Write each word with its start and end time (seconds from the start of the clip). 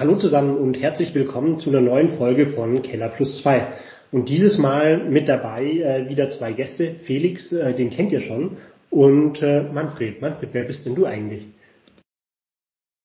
Hallo 0.00 0.16
zusammen 0.16 0.56
und 0.56 0.80
herzlich 0.80 1.14
willkommen 1.14 1.58
zu 1.58 1.68
einer 1.68 1.82
neuen 1.82 2.16
Folge 2.16 2.54
von 2.54 2.80
Keller 2.80 3.10
Plus 3.10 3.42
2. 3.42 3.70
Und 4.12 4.30
dieses 4.30 4.56
Mal 4.56 5.10
mit 5.10 5.28
dabei 5.28 5.62
äh, 5.62 6.08
wieder 6.08 6.30
zwei 6.30 6.54
Gäste. 6.54 6.94
Felix, 7.04 7.52
äh, 7.52 7.74
den 7.76 7.90
kennt 7.90 8.10
ihr 8.10 8.22
schon, 8.22 8.56
und 8.88 9.42
äh, 9.42 9.62
Manfred. 9.70 10.22
Manfred, 10.22 10.54
wer 10.54 10.64
bist 10.64 10.86
denn 10.86 10.94
du 10.94 11.04
eigentlich? 11.04 11.46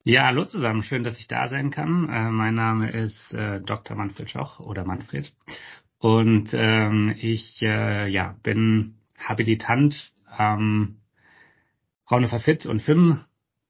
Ja, 0.05 0.27
hallo 0.27 0.45
zusammen. 0.45 0.84
Schön, 0.84 1.03
dass 1.03 1.20
ich 1.20 1.27
da 1.27 1.49
sein 1.49 1.70
kann. 1.70 2.07
Äh, 2.07 2.29
mein 2.31 2.55
Name 2.55 2.89
ist 2.91 3.34
äh, 3.34 3.59
Dr. 3.59 3.98
Manfred 3.98 4.31
Schoch 4.31 4.62
oder 4.62 4.85
Manfred. 4.85 5.34
Und 5.99 6.52
ähm, 6.53 7.13
ich 7.20 7.62
äh, 7.62 8.07
ja, 8.07 8.38
bin 8.41 8.99
Habilitant 9.17 10.13
am 10.25 11.02
Fraunhofer 12.05 12.39
Fit 12.39 12.66
und 12.66 12.81
FIM, 12.81 13.20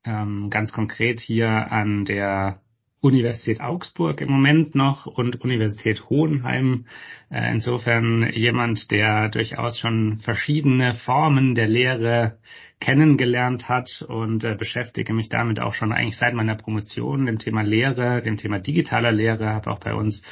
ähm, 0.03 0.51
ganz 0.51 0.71
konkret 0.71 1.19
hier 1.19 1.71
an 1.71 2.05
der 2.05 2.61
Universität 3.05 3.61
Augsburg 3.61 4.19
im 4.19 4.31
Moment 4.31 4.73
noch 4.73 5.05
und 5.05 5.39
Universität 5.41 6.09
Hohenheim. 6.09 6.85
Äh, 7.29 7.51
insofern 7.51 8.31
jemand, 8.33 8.89
der 8.89 9.29
durchaus 9.29 9.77
schon 9.77 10.17
verschiedene 10.17 10.95
Formen 10.95 11.53
der 11.53 11.67
Lehre 11.67 12.39
kennengelernt 12.79 13.69
hat 13.69 14.03
und 14.07 14.43
äh, 14.43 14.55
beschäftige 14.55 15.13
mich 15.13 15.29
damit 15.29 15.59
auch 15.59 15.75
schon 15.75 15.93
eigentlich 15.93 16.17
seit 16.17 16.33
meiner 16.33 16.55
Promotion, 16.55 17.27
dem 17.27 17.37
Thema 17.37 17.61
Lehre, 17.61 18.23
dem 18.23 18.37
Thema 18.37 18.57
digitaler 18.57 19.11
Lehre, 19.11 19.53
habe 19.53 19.69
auch 19.69 19.79
bei 19.79 19.93
uns 19.93 20.23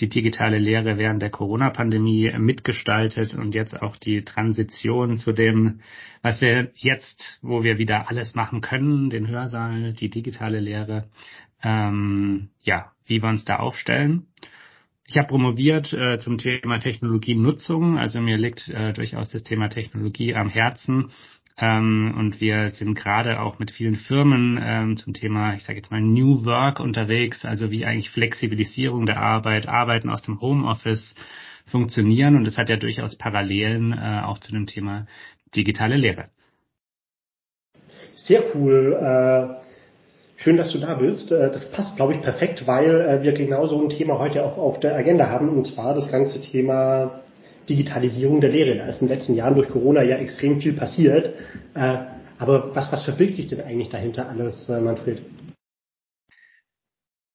die 0.00 0.08
digitale 0.08 0.58
Lehre 0.58 0.98
während 0.98 1.22
der 1.22 1.30
Corona-Pandemie 1.30 2.32
mitgestaltet 2.38 3.34
und 3.34 3.54
jetzt 3.54 3.80
auch 3.80 3.96
die 3.96 4.24
Transition 4.24 5.16
zu 5.16 5.32
dem, 5.32 5.80
was 6.22 6.40
wir 6.40 6.70
jetzt, 6.76 7.38
wo 7.42 7.62
wir 7.62 7.78
wieder 7.78 8.08
alles 8.08 8.34
machen 8.34 8.60
können, 8.60 9.10
den 9.10 9.26
Hörsaal, 9.28 9.92
die 9.94 10.10
digitale 10.10 10.60
Lehre, 10.60 11.08
ähm, 11.62 12.50
ja, 12.60 12.92
wie 13.06 13.22
wir 13.22 13.28
uns 13.28 13.44
da 13.44 13.56
aufstellen. 13.56 14.26
Ich 15.06 15.16
habe 15.16 15.28
promoviert 15.28 15.92
äh, 15.94 16.18
zum 16.18 16.36
Thema 16.36 16.78
Technologienutzung, 16.78 17.96
also 17.96 18.20
mir 18.20 18.36
liegt 18.36 18.68
äh, 18.68 18.92
durchaus 18.92 19.30
das 19.30 19.42
Thema 19.42 19.68
Technologie 19.68 20.34
am 20.34 20.50
Herzen. 20.50 21.12
Ähm, 21.56 22.14
und 22.16 22.40
wir 22.42 22.70
sind 22.70 22.94
gerade 22.94 23.40
auch 23.40 23.58
mit 23.58 23.70
vielen 23.70 23.96
Firmen 23.96 24.60
ähm, 24.62 24.96
zum 24.98 25.14
Thema, 25.14 25.54
ich 25.54 25.64
sage 25.64 25.78
jetzt 25.78 25.90
mal, 25.90 26.02
New 26.02 26.44
Work 26.44 26.78
unterwegs, 26.78 27.44
also 27.44 27.70
wie 27.70 27.86
eigentlich 27.86 28.10
Flexibilisierung 28.10 29.06
der 29.06 29.20
Arbeit, 29.20 29.66
Arbeiten 29.66 30.10
aus 30.10 30.22
dem 30.22 30.40
Homeoffice 30.42 31.16
funktionieren. 31.66 32.36
Und 32.36 32.44
das 32.44 32.58
hat 32.58 32.68
ja 32.68 32.76
durchaus 32.76 33.16
Parallelen 33.16 33.92
äh, 33.92 34.20
auch 34.24 34.38
zu 34.38 34.52
dem 34.52 34.66
Thema 34.66 35.06
digitale 35.56 35.96
Lehre. 35.96 36.28
Sehr 38.12 38.54
cool. 38.54 38.92
Äh 39.00 39.67
Schön, 40.40 40.56
dass 40.56 40.70
du 40.70 40.78
da 40.78 40.94
bist. 40.94 41.32
Äh, 41.32 41.50
das 41.50 41.70
passt, 41.72 41.96
glaube 41.96 42.14
ich, 42.14 42.22
perfekt, 42.22 42.64
weil 42.66 43.00
äh, 43.00 43.22
wir 43.24 43.32
genau 43.32 43.66
so 43.66 43.82
ein 43.82 43.90
Thema 43.90 44.20
heute 44.20 44.44
auch 44.44 44.56
auf 44.56 44.78
der 44.78 44.94
Agenda 44.94 45.28
haben, 45.28 45.48
und 45.48 45.66
zwar 45.66 45.94
das 45.94 46.10
ganze 46.12 46.40
Thema 46.40 47.22
Digitalisierung 47.68 48.40
der 48.40 48.50
Lehre. 48.50 48.78
Da 48.78 48.86
ist 48.86 49.02
in 49.02 49.08
den 49.08 49.16
letzten 49.16 49.34
Jahren 49.34 49.56
durch 49.56 49.68
Corona 49.68 50.02
ja 50.02 50.16
extrem 50.16 50.60
viel 50.60 50.74
passiert. 50.74 51.34
Äh, 51.74 51.98
aber 52.38 52.74
was, 52.76 52.92
was 52.92 53.04
verbirgt 53.04 53.34
sich 53.34 53.48
denn 53.48 53.62
eigentlich 53.62 53.88
dahinter 53.88 54.28
alles, 54.28 54.68
Manfred? 54.68 55.22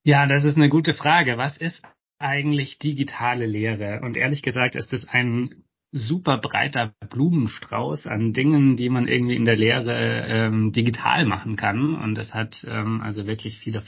Ja, 0.05 0.25
das 0.25 0.45
ist 0.45 0.55
eine 0.55 0.69
gute 0.69 0.93
Frage. 0.93 1.37
Was 1.37 1.57
ist 1.57 1.83
eigentlich 2.19 2.77
digitale 2.77 3.45
Lehre? 3.45 3.99
Und 4.01 4.15
ehrlich 4.15 4.41
gesagt 4.43 4.77
ist 4.77 4.93
es 4.93 5.05
ein 5.09 5.65
super 5.94 6.39
breiter 6.39 6.94
Blumenstrauß 7.09 8.08
an 8.08 8.33
Dingen, 8.33 8.75
die 8.75 8.89
man 8.89 9.08
irgendwie 9.08 9.36
in 9.36 9.45
der 9.45 9.55
Lehre 9.55 10.25
ähm, 10.27 10.72
digital 10.72 11.25
machen 11.25 11.55
kann. 11.55 11.95
Und 11.95 12.16
das 12.16 12.33
hat 12.33 12.66
ähm, 12.67 13.02
also 13.02 13.27
wirklich 13.27 13.59
viele 13.59 13.83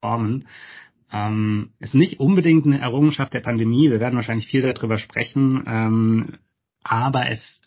Formen. 0.00 0.48
Ähm, 1.12 1.72
ist 1.78 1.94
nicht 1.94 2.20
unbedingt 2.20 2.64
eine 2.64 2.80
Errungenschaft 2.80 3.34
der 3.34 3.40
Pandemie. 3.40 3.90
Wir 3.90 4.00
werden 4.00 4.16
wahrscheinlich 4.16 4.46
viel 4.46 4.62
darüber 4.62 4.96
sprechen. 4.96 5.62
Ähm, 5.66 6.38
aber 6.82 7.28
es, 7.28 7.60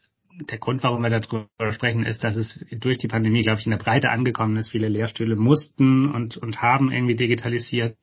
der 0.50 0.57
Grund, 0.57 0.81
warum 0.81 1.03
wir 1.03 1.12
darüber 1.12 1.47
sprechen, 1.72 2.06
ist, 2.06 2.23
dass 2.23 2.35
es 2.35 2.66
durch 2.72 2.97
die 2.97 3.07
Pandemie, 3.07 3.44
glaube 3.44 3.59
ich, 3.59 3.67
in 3.67 3.72
der 3.72 3.78
Breite 3.78 4.09
angekommen 4.09 4.57
ist. 4.57 4.72
Viele 4.72 4.90
Lehrstühle 4.90 5.35
mussten 5.35 6.09
und, 6.09 6.38
und 6.38 6.63
haben 6.63 6.91
irgendwie 6.91 7.16
digitalisiert. 7.16 7.97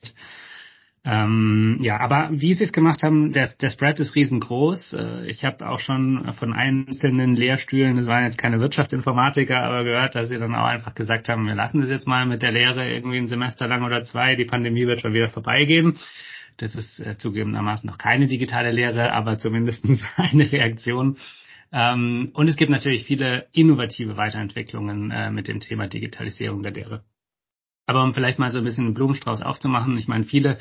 Ähm, 1.05 1.79
ja, 1.81 1.99
aber 1.99 2.29
wie 2.31 2.55
sie 2.55 2.63
es 2.63 2.73
gemacht 2.73 3.03
haben, 3.03 3.33
der, 3.33 3.49
der 3.61 3.71
Spread 3.71 3.99
ist 3.99 4.15
riesengroß. 4.15 4.93
Äh, 4.93 5.27
ich 5.27 5.45
habe 5.45 5.69
auch 5.69 5.81
schon 5.81 6.33
von 6.35 6.53
einzelnen 6.53 7.35
Lehrstühlen, 7.35 7.97
das 7.97 8.07
waren 8.07 8.25
jetzt 8.25 8.39
keine 8.39 8.61
Wirtschaftsinformatiker, 8.61 9.61
aber 9.65 9.83
gehört, 9.83 10.15
dass 10.15 10.29
sie 10.29 10.39
dann 10.39 10.55
auch 10.55 10.67
einfach 10.67 10.95
gesagt 10.95 11.29
haben, 11.29 11.47
wir 11.47 11.57
lassen 11.57 11.81
das 11.81 11.91
jetzt 11.91 12.07
mal 12.07 12.25
mit 12.27 12.43
der 12.43 12.53
Lehre 12.53 12.89
irgendwie 12.89 13.19
ein 13.19 13.27
Semester 13.27 13.67
lang 13.67 13.83
oder 13.83 14.05
zwei, 14.05 14.37
die 14.37 14.45
Pandemie 14.45 14.87
wird 14.87 15.01
schon 15.01 15.13
wieder 15.13 15.29
vorbeigehen. 15.29 15.99
Das 16.59 16.77
ist 16.77 17.01
äh, 17.01 17.17
zugegebenermaßen 17.17 17.89
noch 17.89 17.99
keine 17.99 18.29
digitale 18.29 18.71
Lehre, 18.71 19.13
aber 19.13 19.39
zumindest 19.39 19.85
eine 20.17 20.53
Reaktion. 20.53 21.17
Ähm, 21.73 22.31
und 22.35 22.47
es 22.47 22.57
gibt 22.57 22.71
natürlich 22.71 23.05
viele 23.07 23.49
innovative 23.53 24.17
Weiterentwicklungen 24.17 25.11
äh, 25.11 25.33
mit 25.33 25.49
dem 25.49 25.59
Thema 25.59 25.89
Digitalisierung 25.89 26.63
der 26.63 26.73
Lehre. 26.73 27.03
Aber 27.87 28.05
um 28.05 28.13
vielleicht 28.13 28.39
mal 28.39 28.51
so 28.51 28.59
ein 28.59 28.65
bisschen 28.65 28.85
einen 28.85 28.95
Blumenstrauß 28.95 29.43
aufzumachen, 29.43 29.99
ich 29.99 30.07
meine, 30.07 30.23
viele 30.23 30.59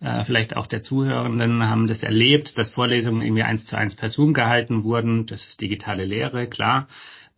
äh, 0.00 0.24
vielleicht 0.24 0.56
auch 0.56 0.66
der 0.66 0.82
Zuhörenden 0.82 1.68
haben 1.68 1.86
das 1.86 2.02
erlebt, 2.02 2.58
dass 2.58 2.70
Vorlesungen 2.70 3.22
irgendwie 3.22 3.42
eins 3.42 3.66
zu 3.66 3.76
eins 3.76 3.94
per 3.94 4.10
Zoom 4.10 4.34
gehalten 4.34 4.84
wurden. 4.84 5.26
Das 5.26 5.46
ist 5.46 5.60
digitale 5.60 6.04
Lehre, 6.04 6.48
klar. 6.48 6.88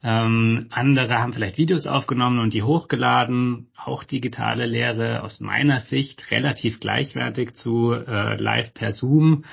Ähm, 0.03 0.67
andere 0.71 1.19
haben 1.19 1.33
vielleicht 1.33 1.59
Videos 1.59 1.87
aufgenommen 1.87 2.39
und 2.39 2.55
die 2.55 2.63
hochgeladen. 2.63 3.69
Auch 3.77 4.05
digitale 4.05 4.67
Lehre 4.67 5.23
aus 5.23 5.41
meiner 5.41 5.81
Sicht 5.81 6.31
relativ 6.31 6.79
gleichwertig 6.79 7.55
zu 7.55 7.93
äh, 7.93 8.41
Live 8.41 8.75
per 8.75 8.93
Zoom, 8.93 9.45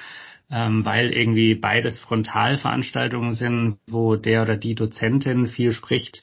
ähm, 0.51 0.85
weil 0.85 1.11
irgendwie 1.13 1.55
beides 1.55 1.99
Frontalveranstaltungen 1.99 3.33
sind, 3.33 3.77
wo 3.87 4.15
der 4.15 4.43
oder 4.43 4.57
die 4.57 4.75
Dozentin 4.75 5.47
viel 5.47 5.73
spricht. 5.73 6.21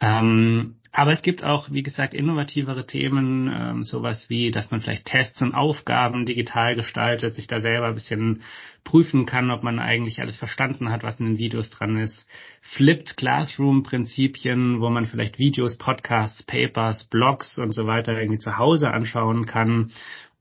Ähm, 0.00 0.76
aber 0.96 1.12
es 1.12 1.20
gibt 1.20 1.44
auch, 1.44 1.70
wie 1.70 1.82
gesagt, 1.82 2.14
innovativere 2.14 2.86
Themen, 2.86 3.52
ähm, 3.54 3.82
sowas 3.82 4.30
wie, 4.30 4.50
dass 4.50 4.70
man 4.70 4.80
vielleicht 4.80 5.04
Tests 5.04 5.42
und 5.42 5.54
Aufgaben 5.54 6.24
digital 6.24 6.74
gestaltet, 6.74 7.34
sich 7.34 7.46
da 7.46 7.60
selber 7.60 7.88
ein 7.88 7.94
bisschen 7.94 8.40
prüfen 8.82 9.26
kann, 9.26 9.50
ob 9.50 9.62
man 9.62 9.78
eigentlich 9.78 10.20
alles 10.22 10.38
verstanden 10.38 10.90
hat, 10.90 11.02
was 11.02 11.20
in 11.20 11.26
den 11.26 11.38
Videos 11.38 11.68
dran 11.68 11.98
ist. 11.98 12.26
Flipped 12.62 13.18
Classroom-Prinzipien, 13.18 14.80
wo 14.80 14.88
man 14.88 15.04
vielleicht 15.04 15.38
Videos, 15.38 15.76
Podcasts, 15.76 16.42
Papers, 16.44 17.04
Blogs 17.08 17.58
und 17.58 17.72
so 17.72 17.86
weiter 17.86 18.18
irgendwie 18.18 18.38
zu 18.38 18.56
Hause 18.56 18.90
anschauen 18.90 19.44
kann. 19.44 19.92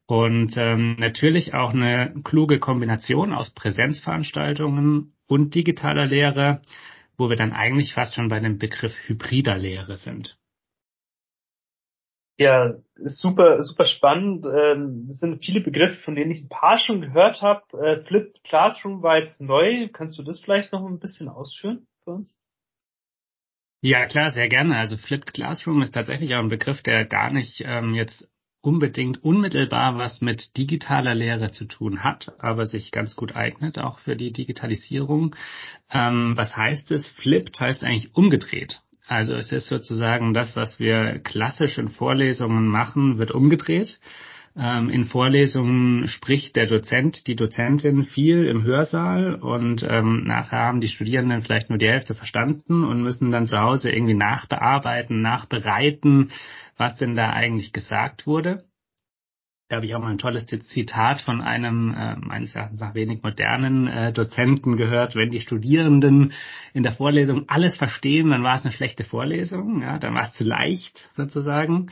Und 0.05 0.55
ähm, 0.55 0.95
natürlich 0.99 1.53
auch 1.53 1.73
eine 1.73 2.13
kluge 2.23 2.59
Kombination 2.59 3.33
aus 3.33 3.49
Präsenzveranstaltungen 3.49 5.11
und 5.27 5.53
digitaler 5.53 6.05
Lehre, 6.05 6.61
wo 7.17 7.29
wir 7.29 7.35
dann 7.35 7.53
eigentlich 7.53 7.93
fast 7.93 8.15
schon 8.15 8.29
bei 8.29 8.39
dem 8.39 8.57
Begriff 8.57 8.93
hybrider 9.07 9.57
Lehre 9.57 9.97
sind. 9.97 10.37
Ja, 12.37 12.73
super, 12.97 13.63
super 13.63 13.85
spannend. 13.85 14.45
Ähm, 14.45 15.07
es 15.09 15.19
sind 15.19 15.43
viele 15.43 15.61
Begriffe, 15.61 16.01
von 16.01 16.15
denen 16.15 16.31
ich 16.31 16.43
ein 16.43 16.49
paar 16.49 16.77
schon 16.79 16.99
gehört 16.99 17.41
habe. 17.41 17.61
Äh, 17.81 18.03
Flipped 18.05 18.43
Classroom 18.43 19.01
war 19.01 19.19
jetzt 19.19 19.39
neu. 19.39 19.87
Kannst 19.87 20.17
du 20.19 20.23
das 20.23 20.41
vielleicht 20.41 20.73
noch 20.73 20.85
ein 20.85 20.99
bisschen 20.99 21.29
ausführen 21.29 21.87
für 22.03 22.11
uns? 22.11 22.37
Ja, 23.81 24.05
klar, 24.07 24.31
sehr 24.31 24.49
gerne. 24.49 24.77
Also 24.77 24.97
Flipped 24.97 25.33
Classroom 25.33 25.81
ist 25.81 25.93
tatsächlich 25.93 26.35
auch 26.35 26.39
ein 26.39 26.49
Begriff, 26.49 26.81
der 26.81 27.05
gar 27.05 27.31
nicht 27.31 27.61
ähm, 27.65 27.93
jetzt 27.93 28.29
unbedingt 28.65 29.23
unmittelbar 29.23 29.97
was 29.97 30.21
mit 30.21 30.57
digitaler 30.57 31.15
Lehre 31.15 31.51
zu 31.51 31.65
tun 31.65 32.03
hat, 32.03 32.33
aber 32.39 32.65
sich 32.65 32.91
ganz 32.91 33.15
gut 33.15 33.35
eignet, 33.35 33.79
auch 33.79 33.99
für 33.99 34.15
die 34.15 34.31
Digitalisierung. 34.31 35.35
Ähm, 35.91 36.33
was 36.35 36.57
heißt 36.57 36.91
es? 36.91 37.09
Flipped 37.09 37.59
heißt 37.59 37.83
eigentlich 37.83 38.15
umgedreht. 38.15 38.81
Also 39.07 39.35
es 39.35 39.51
ist 39.51 39.67
sozusagen 39.67 40.33
das, 40.33 40.56
was 40.56 40.79
wir 40.79 41.19
klassisch 41.19 41.77
in 41.77 41.89
Vorlesungen 41.89 42.67
machen, 42.67 43.19
wird 43.19 43.31
umgedreht. 43.31 44.00
Ähm, 44.57 44.90
in 44.90 45.04
Vorlesungen 45.04 46.07
spricht 46.07 46.56
der 46.56 46.68
Dozent, 46.68 47.28
die 47.28 47.36
Dozentin 47.36 48.06
viel 48.06 48.46
im 48.46 48.63
Hörsaal 48.63 49.36
und 49.36 49.86
ähm, 49.88 50.24
nachher 50.24 50.60
haben 50.60 50.80
die 50.80 50.88
Studierenden 50.88 51.42
vielleicht 51.42 51.69
nur 51.69 51.78
die 51.78 51.90
Hälfte 51.90 52.16
verstanden 52.16 52.86
und 52.86 53.02
müssen 53.02 53.31
dann 53.31 53.48
zu 53.48 53.60
Hause 53.60 53.90
irgendwie 53.90 54.13
nachbearbeiten, 54.13 55.22
nachbereiten, 55.22 56.31
was 56.78 56.96
denn 56.96 57.16
da 57.16 57.31
eigentlich 57.31 57.74
gesagt 57.74 58.28
wurde. 58.28 58.63
Da 59.68 59.78
habe 59.78 59.88
ich 59.88 59.96
auch 59.96 60.00
mal 60.00 60.12
ein 60.12 60.19
tolles 60.19 60.46
Zitat 60.46 61.22
von 61.22 61.42
einem 61.42 61.94
äh, 61.94 62.16
meines 62.18 62.56
Erachtens 62.56 62.80
nach 62.80 62.94
wenig 62.94 63.24
modernen 63.24 63.88
äh, 63.88 64.13
Dozenten 64.13 64.78
gehört. 64.78 65.16
Wenn 65.16 65.31
die 65.31 65.40
Studierenden 65.40 66.34
in 66.74 66.84
der 66.84 66.94
Vorlesung 66.94 67.50
alles 67.50 67.75
verstehen, 67.75 68.30
dann 68.30 68.44
war 68.44 68.56
es 68.56 68.63
eine 68.63 68.74
schlechte 68.74 69.04
Vorlesung. 69.04 69.81
Ja, 69.81 69.98
dann 69.98 70.13
war 70.13 70.25
es 70.25 70.34
zu 70.34 70.44
leicht 70.44 71.10
sozusagen. 71.16 71.88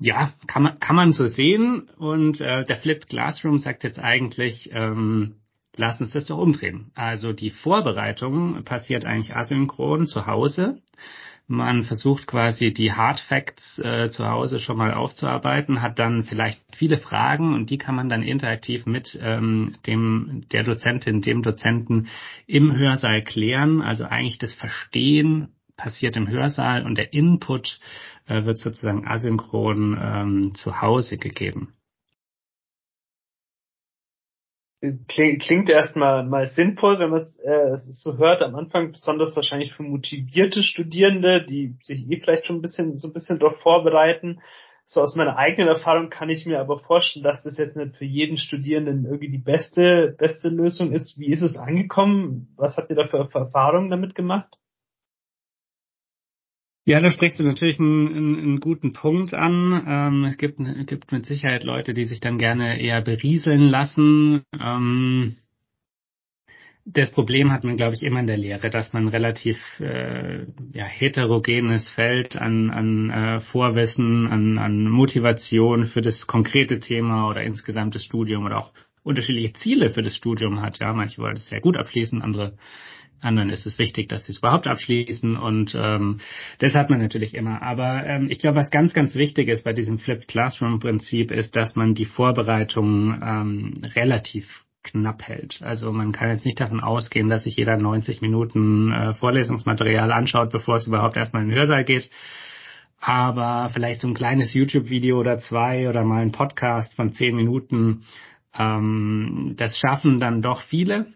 Ja, 0.00 0.32
kann 0.46 0.62
man 0.62 0.80
kann 0.80 0.96
man 0.96 1.12
so 1.12 1.26
sehen. 1.26 1.88
Und 1.96 2.40
äh, 2.40 2.64
der 2.64 2.76
Flipped 2.76 3.08
Classroom 3.08 3.58
sagt 3.58 3.84
jetzt 3.84 3.98
eigentlich, 3.98 4.70
ähm, 4.72 5.36
lass 5.76 6.00
uns 6.00 6.12
das 6.12 6.26
doch 6.26 6.38
umdrehen. 6.38 6.90
Also 6.94 7.32
die 7.32 7.50
Vorbereitung 7.50 8.64
passiert 8.64 9.04
eigentlich 9.04 9.34
asynchron 9.36 10.06
zu 10.06 10.26
Hause 10.26 10.82
Man 11.50 11.84
versucht 11.84 12.26
quasi 12.26 12.74
die 12.74 12.92
Hard 12.92 13.20
Facts 13.20 13.78
äh, 13.78 14.10
zu 14.10 14.28
Hause 14.28 14.60
schon 14.60 14.76
mal 14.76 14.92
aufzuarbeiten, 14.92 15.80
hat 15.80 15.98
dann 15.98 16.24
vielleicht 16.24 16.60
viele 16.76 16.98
Fragen 16.98 17.54
und 17.54 17.70
die 17.70 17.78
kann 17.78 17.94
man 17.94 18.10
dann 18.10 18.22
interaktiv 18.22 18.84
mit 18.84 19.18
ähm, 19.22 19.76
dem 19.86 20.44
der 20.52 20.62
Dozentin, 20.62 21.22
dem 21.22 21.42
Dozenten 21.42 22.08
im 22.46 22.76
Hörsaal 22.76 23.22
klären. 23.22 23.80
Also 23.80 24.04
eigentlich 24.04 24.36
das 24.36 24.52
Verstehen 24.52 25.48
passiert 25.78 26.16
im 26.16 26.28
Hörsaal 26.28 26.84
und 26.84 26.98
der 26.98 27.14
Input 27.14 27.80
äh, 28.26 28.44
wird 28.44 28.58
sozusagen 28.58 29.06
asynchron 29.08 29.98
ähm, 29.98 30.54
zu 30.54 30.82
Hause 30.82 31.16
gegeben. 31.16 31.72
Klingt, 35.08 35.68
erstmal 35.68 36.24
mal 36.24 36.46
sinnvoll, 36.46 37.00
wenn 37.00 37.10
man 37.10 37.18
es 37.18 37.36
äh, 37.40 37.78
so 37.78 38.16
hört 38.16 38.42
am 38.42 38.54
Anfang, 38.54 38.92
besonders 38.92 39.34
wahrscheinlich 39.34 39.72
für 39.72 39.82
motivierte 39.82 40.62
Studierende, 40.62 41.44
die 41.44 41.76
sich 41.82 42.08
eh 42.08 42.20
vielleicht 42.20 42.46
schon 42.46 42.56
ein 42.56 42.62
bisschen 42.62 42.96
so 42.96 43.08
ein 43.08 43.12
bisschen 43.12 43.40
darauf 43.40 43.58
vorbereiten. 43.60 44.40
So 44.84 45.00
aus 45.00 45.16
meiner 45.16 45.36
eigenen 45.36 45.68
Erfahrung 45.68 46.10
kann 46.10 46.30
ich 46.30 46.46
mir 46.46 46.60
aber 46.60 46.78
vorstellen, 46.78 47.24
dass 47.24 47.42
das 47.42 47.58
jetzt 47.58 47.76
nicht 47.76 47.96
für 47.96 48.04
jeden 48.04 48.36
Studierenden 48.36 49.04
irgendwie 49.04 49.30
die 49.30 49.42
beste 49.42 50.14
beste 50.16 50.48
Lösung 50.48 50.92
ist. 50.92 51.18
Wie 51.18 51.32
ist 51.32 51.42
es 51.42 51.56
angekommen? 51.56 52.54
Was 52.56 52.76
habt 52.76 52.88
ihr 52.90 52.96
da 52.96 53.08
für 53.08 53.18
Erfahrungen 53.18 53.90
damit 53.90 54.14
gemacht? 54.14 54.58
Ja, 56.88 57.02
da 57.02 57.10
sprichst 57.10 57.38
du 57.38 57.42
natürlich 57.42 57.78
einen, 57.78 58.08
einen, 58.08 58.38
einen 58.38 58.60
guten 58.60 58.94
Punkt 58.94 59.34
an. 59.34 59.84
Ähm, 59.86 60.24
es 60.24 60.38
gibt, 60.38 60.58
gibt 60.86 61.12
mit 61.12 61.26
Sicherheit 61.26 61.62
Leute, 61.62 61.92
die 61.92 62.06
sich 62.06 62.20
dann 62.20 62.38
gerne 62.38 62.80
eher 62.80 63.02
berieseln 63.02 63.60
lassen. 63.60 64.42
Ähm, 64.58 65.36
das 66.86 67.12
Problem 67.12 67.52
hat 67.52 67.62
man, 67.62 67.76
glaube 67.76 67.94
ich, 67.94 68.02
immer 68.02 68.20
in 68.20 68.26
der 68.26 68.38
Lehre, 68.38 68.70
dass 68.70 68.94
man 68.94 69.08
relativ 69.08 69.58
äh, 69.80 70.46
ja, 70.72 70.86
heterogenes 70.86 71.90
Feld 71.90 72.36
an, 72.36 72.70
an 72.70 73.10
äh, 73.10 73.40
Vorwissen, 73.40 74.26
an, 74.26 74.56
an 74.56 74.88
Motivation 74.88 75.84
für 75.84 76.00
das 76.00 76.26
konkrete 76.26 76.80
Thema 76.80 77.28
oder 77.28 77.42
insgesamt 77.42 77.96
das 77.96 78.04
Studium 78.04 78.46
oder 78.46 78.56
auch 78.56 78.72
unterschiedliche 79.02 79.52
Ziele 79.52 79.90
für 79.90 80.00
das 80.00 80.16
Studium 80.16 80.62
hat. 80.62 80.78
Ja, 80.78 80.94
manche 80.94 81.20
wollen 81.20 81.36
es 81.36 81.50
sehr 81.50 81.60
gut 81.60 81.76
abschließen, 81.76 82.22
andere 82.22 82.56
anderen 83.20 83.50
ist 83.50 83.66
es 83.66 83.78
wichtig, 83.78 84.08
dass 84.08 84.24
sie 84.24 84.32
es 84.32 84.38
überhaupt 84.38 84.66
abschließen 84.66 85.36
und 85.36 85.74
ähm, 85.74 86.20
das 86.58 86.74
hat 86.74 86.90
man 86.90 87.00
natürlich 87.00 87.34
immer. 87.34 87.62
Aber 87.62 88.06
ähm, 88.06 88.28
ich 88.30 88.38
glaube, 88.38 88.56
was 88.56 88.70
ganz, 88.70 88.94
ganz 88.94 89.14
wichtig 89.14 89.48
ist 89.48 89.64
bei 89.64 89.72
diesem 89.72 89.98
Flipped 89.98 90.28
Classroom 90.28 90.78
Prinzip 90.78 91.30
ist, 91.30 91.56
dass 91.56 91.76
man 91.76 91.94
die 91.94 92.06
Vorbereitung 92.06 93.20
ähm, 93.22 93.74
relativ 93.94 94.64
knapp 94.84 95.22
hält. 95.22 95.60
Also 95.62 95.92
man 95.92 96.12
kann 96.12 96.30
jetzt 96.30 96.46
nicht 96.46 96.60
davon 96.60 96.80
ausgehen, 96.80 97.28
dass 97.28 97.44
sich 97.44 97.56
jeder 97.56 97.76
90 97.76 98.20
Minuten 98.20 98.92
äh, 98.92 99.12
Vorlesungsmaterial 99.14 100.12
anschaut, 100.12 100.50
bevor 100.50 100.76
es 100.76 100.86
überhaupt 100.86 101.16
erstmal 101.16 101.42
in 101.42 101.48
den 101.48 101.58
Hörsaal 101.58 101.84
geht. 101.84 102.10
Aber 103.00 103.70
vielleicht 103.72 104.00
so 104.00 104.08
ein 104.08 104.14
kleines 104.14 104.54
YouTube-Video 104.54 105.18
oder 105.18 105.38
zwei 105.38 105.88
oder 105.88 106.04
mal 106.04 106.22
ein 106.22 106.32
Podcast 106.32 106.94
von 106.94 107.12
zehn 107.12 107.36
Minuten, 107.36 108.04
ähm, 108.56 109.54
das 109.56 109.76
schaffen 109.78 110.18
dann 110.18 110.42
doch 110.42 110.62
viele. 110.62 111.06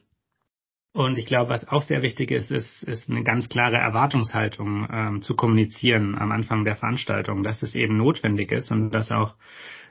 Und 0.94 1.16
ich 1.16 1.24
glaube, 1.24 1.50
was 1.50 1.66
auch 1.66 1.82
sehr 1.82 2.02
wichtig 2.02 2.30
ist, 2.30 2.50
ist, 2.50 2.82
ist 2.82 3.08
eine 3.08 3.22
ganz 3.22 3.48
klare 3.48 3.78
Erwartungshaltung 3.78 4.88
ähm, 4.92 5.22
zu 5.22 5.34
kommunizieren 5.34 6.18
am 6.18 6.32
Anfang 6.32 6.64
der 6.64 6.76
Veranstaltung, 6.76 7.42
dass 7.42 7.62
es 7.62 7.74
eben 7.74 7.96
notwendig 7.96 8.52
ist 8.52 8.70
und 8.70 8.90
dass 8.90 9.10
auch 9.10 9.36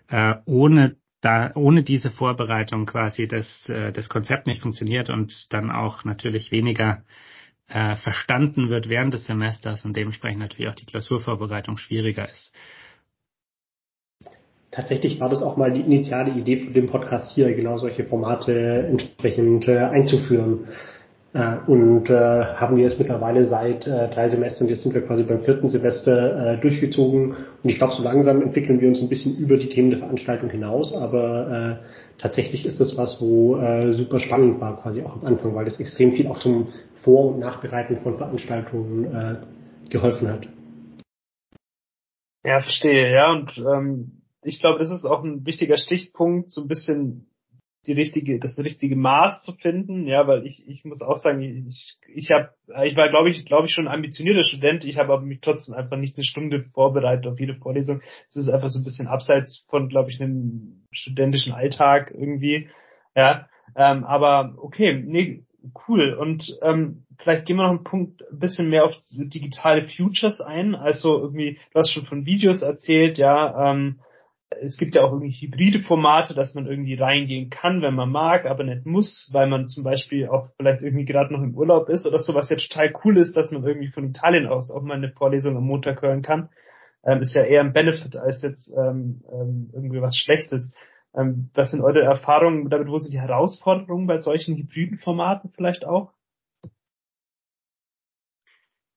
äh, 0.09 0.35
ohne 0.45 0.97
da 1.21 1.51
ohne 1.55 1.83
diese 1.83 2.09
Vorbereitung 2.09 2.85
quasi 2.85 3.27
das, 3.27 3.69
äh, 3.69 3.91
das 3.91 4.09
Konzept 4.09 4.47
nicht 4.47 4.61
funktioniert 4.61 5.09
und 5.09 5.53
dann 5.53 5.71
auch 5.71 6.03
natürlich 6.03 6.51
weniger 6.51 7.03
äh, 7.67 7.95
verstanden 7.95 8.69
wird 8.69 8.89
während 8.89 9.13
des 9.13 9.25
Semesters 9.25 9.85
und 9.85 9.95
dementsprechend 9.95 10.39
natürlich 10.39 10.69
auch 10.69 10.75
die 10.75 10.85
Klausurvorbereitung 10.85 11.77
schwieriger 11.77 12.29
ist. 12.29 12.55
Tatsächlich 14.71 15.19
war 15.19 15.27
das 15.27 15.43
auch 15.43 15.57
mal 15.57 15.71
die 15.71 15.81
initiale 15.81 16.31
Idee 16.31 16.63
von 16.63 16.73
dem 16.73 16.87
Podcast 16.87 17.35
hier, 17.35 17.53
genau 17.53 17.77
solche 17.77 18.05
Formate 18.05 18.87
entsprechend 18.89 19.67
äh, 19.67 19.79
einzuführen. 19.79 20.69
Äh, 21.33 21.57
und 21.67 22.09
äh, 22.09 22.13
haben 22.13 22.77
wir 22.77 22.83
jetzt 22.83 22.97
mittlerweile 22.97 23.45
seit 23.45 23.85
äh, 23.85 24.09
drei 24.09 24.29
Semestern, 24.29 24.69
jetzt 24.69 24.83
sind 24.83 24.93
wir 24.93 25.05
quasi 25.05 25.23
beim 25.23 25.43
vierten 25.43 25.67
Semester 25.67 26.53
äh, 26.53 26.61
durchgezogen. 26.61 27.35
Und 27.63 27.69
ich 27.69 27.77
glaube, 27.77 27.93
so 27.93 28.01
langsam 28.01 28.41
entwickeln 28.41 28.79
wir 28.79 28.87
uns 28.87 29.01
ein 29.01 29.09
bisschen 29.09 29.37
über 29.37 29.57
die 29.57 29.67
Themen 29.67 29.89
der 29.89 29.99
Veranstaltung 29.99 30.49
hinaus, 30.49 30.93
aber 30.93 31.79
äh, 31.81 32.21
tatsächlich 32.21 32.65
ist 32.65 32.79
das 32.79 32.97
was, 32.97 33.19
wo 33.21 33.55
super 33.93 34.19
spannend 34.19 34.61
war, 34.61 34.79
quasi 34.79 35.01
auch 35.01 35.15
am 35.15 35.25
Anfang, 35.25 35.55
weil 35.55 35.65
das 35.65 35.79
extrem 35.79 36.11
viel 36.11 36.27
auch 36.27 36.37
zum 36.39 36.67
Vor- 37.01 37.33
und 37.33 37.39
Nachbereiten 37.39 37.97
von 37.97 38.17
Veranstaltungen 38.17 39.39
geholfen 39.89 40.29
hat. 40.29 40.47
Ja, 42.45 42.59
verstehe, 42.59 43.11
ja. 43.11 43.31
Und 43.31 43.57
ähm, 43.57 44.20
ich 44.43 44.59
glaube, 44.59 44.79
das 44.79 44.91
ist 44.91 45.05
auch 45.05 45.23
ein 45.23 45.45
wichtiger 45.45 45.77
Stichpunkt, 45.77 46.51
so 46.51 46.61
ein 46.61 46.67
bisschen 46.67 47.27
die 47.87 47.93
richtige, 47.93 48.39
das 48.39 48.59
richtige 48.59 48.95
Maß 48.95 49.41
zu 49.41 49.53
finden, 49.53 50.05
ja, 50.05 50.27
weil 50.27 50.45
ich, 50.45 50.67
ich 50.67 50.85
muss 50.85 51.01
auch 51.01 51.17
sagen, 51.17 51.41
ich, 51.41 51.97
ich 52.13 52.29
habe, 52.29 52.51
ich 52.85 52.95
war, 52.95 53.09
glaube 53.09 53.31
ich, 53.31 53.43
glaube 53.45 53.67
ich 53.67 53.73
schon 53.73 53.87
ein 53.87 53.95
ambitionierter 53.95 54.43
Student, 54.43 54.85
ich 54.85 54.99
habe 54.99 55.13
aber 55.13 55.23
mich 55.23 55.41
trotzdem 55.41 55.73
einfach 55.73 55.97
nicht 55.97 56.15
eine 56.15 56.23
Stunde 56.23 56.65
vorbereitet 56.73 57.25
auf 57.25 57.39
jede 57.39 57.55
Vorlesung. 57.55 58.01
Es 58.29 58.35
ist 58.35 58.49
einfach 58.49 58.69
so 58.69 58.79
ein 58.79 58.83
bisschen 58.83 59.07
abseits 59.07 59.65
von, 59.67 59.89
glaube 59.89 60.11
ich, 60.11 60.21
einem 60.21 60.83
studentischen 60.91 61.53
Alltag 61.53 62.11
irgendwie, 62.13 62.69
ja. 63.15 63.47
Ähm, 63.75 64.03
aber 64.03 64.55
okay, 64.57 64.93
nee, 64.93 65.43
cool. 65.87 66.13
Und 66.13 66.59
ähm, 66.61 67.05
vielleicht 67.17 67.45
gehen 67.45 67.57
wir 67.57 67.63
noch 67.63 67.71
einen 67.71 67.83
Punkt 67.83 68.21
ein 68.31 68.39
bisschen 68.39 68.69
mehr 68.69 68.85
auf 68.85 68.95
digitale 69.09 69.83
Futures 69.83 70.41
ein. 70.41 70.75
Also 70.75 71.19
irgendwie, 71.19 71.57
du 71.73 71.79
hast 71.79 71.91
schon 71.91 72.05
von 72.05 72.25
Videos 72.25 72.61
erzählt, 72.61 73.17
ja. 73.17 73.71
Ähm, 73.71 74.01
es 74.59 74.77
gibt 74.77 74.95
ja 74.95 75.03
auch 75.03 75.11
irgendwie 75.11 75.31
hybride 75.31 75.83
Formate, 75.83 76.33
dass 76.33 76.53
man 76.53 76.67
irgendwie 76.67 76.95
reingehen 76.95 77.49
kann, 77.49 77.81
wenn 77.81 77.95
man 77.95 78.09
mag, 78.09 78.45
aber 78.45 78.63
nicht 78.63 78.85
muss, 78.85 79.29
weil 79.31 79.47
man 79.47 79.67
zum 79.67 79.83
Beispiel 79.83 80.27
auch 80.27 80.49
vielleicht 80.57 80.81
irgendwie 80.81 81.05
gerade 81.05 81.33
noch 81.33 81.41
im 81.41 81.55
Urlaub 81.55 81.89
ist 81.89 82.05
oder 82.05 82.19
so, 82.19 82.35
was 82.35 82.49
jetzt 82.49 82.69
total 82.69 82.93
cool 83.03 83.17
ist, 83.17 83.35
dass 83.37 83.51
man 83.51 83.63
irgendwie 83.63 83.89
von 83.89 84.09
Italien 84.09 84.47
aus 84.47 84.69
auch 84.69 84.81
mal 84.81 84.95
eine 84.95 85.11
Vorlesung 85.11 85.55
am 85.55 85.63
Montag 85.63 86.01
hören 86.01 86.21
kann. 86.21 86.49
Ähm, 87.03 87.19
ist 87.19 87.33
ja 87.33 87.43
eher 87.43 87.61
ein 87.61 87.73
Benefit 87.73 88.15
als 88.15 88.41
jetzt 88.43 88.71
ähm, 88.77 89.23
ähm, 89.31 89.69
irgendwie 89.73 90.01
was 90.01 90.17
Schlechtes. 90.17 90.73
Ähm, 91.15 91.49
was 91.53 91.71
sind 91.71 91.81
eure 91.81 92.01
Erfahrungen 92.01 92.69
damit, 92.69 92.87
wo 92.87 92.99
sind 92.99 93.13
die 93.13 93.21
Herausforderungen 93.21 94.05
bei 94.05 94.17
solchen 94.17 94.57
hybriden 94.57 94.99
Formaten 94.99 95.51
vielleicht 95.55 95.85
auch? 95.85 96.11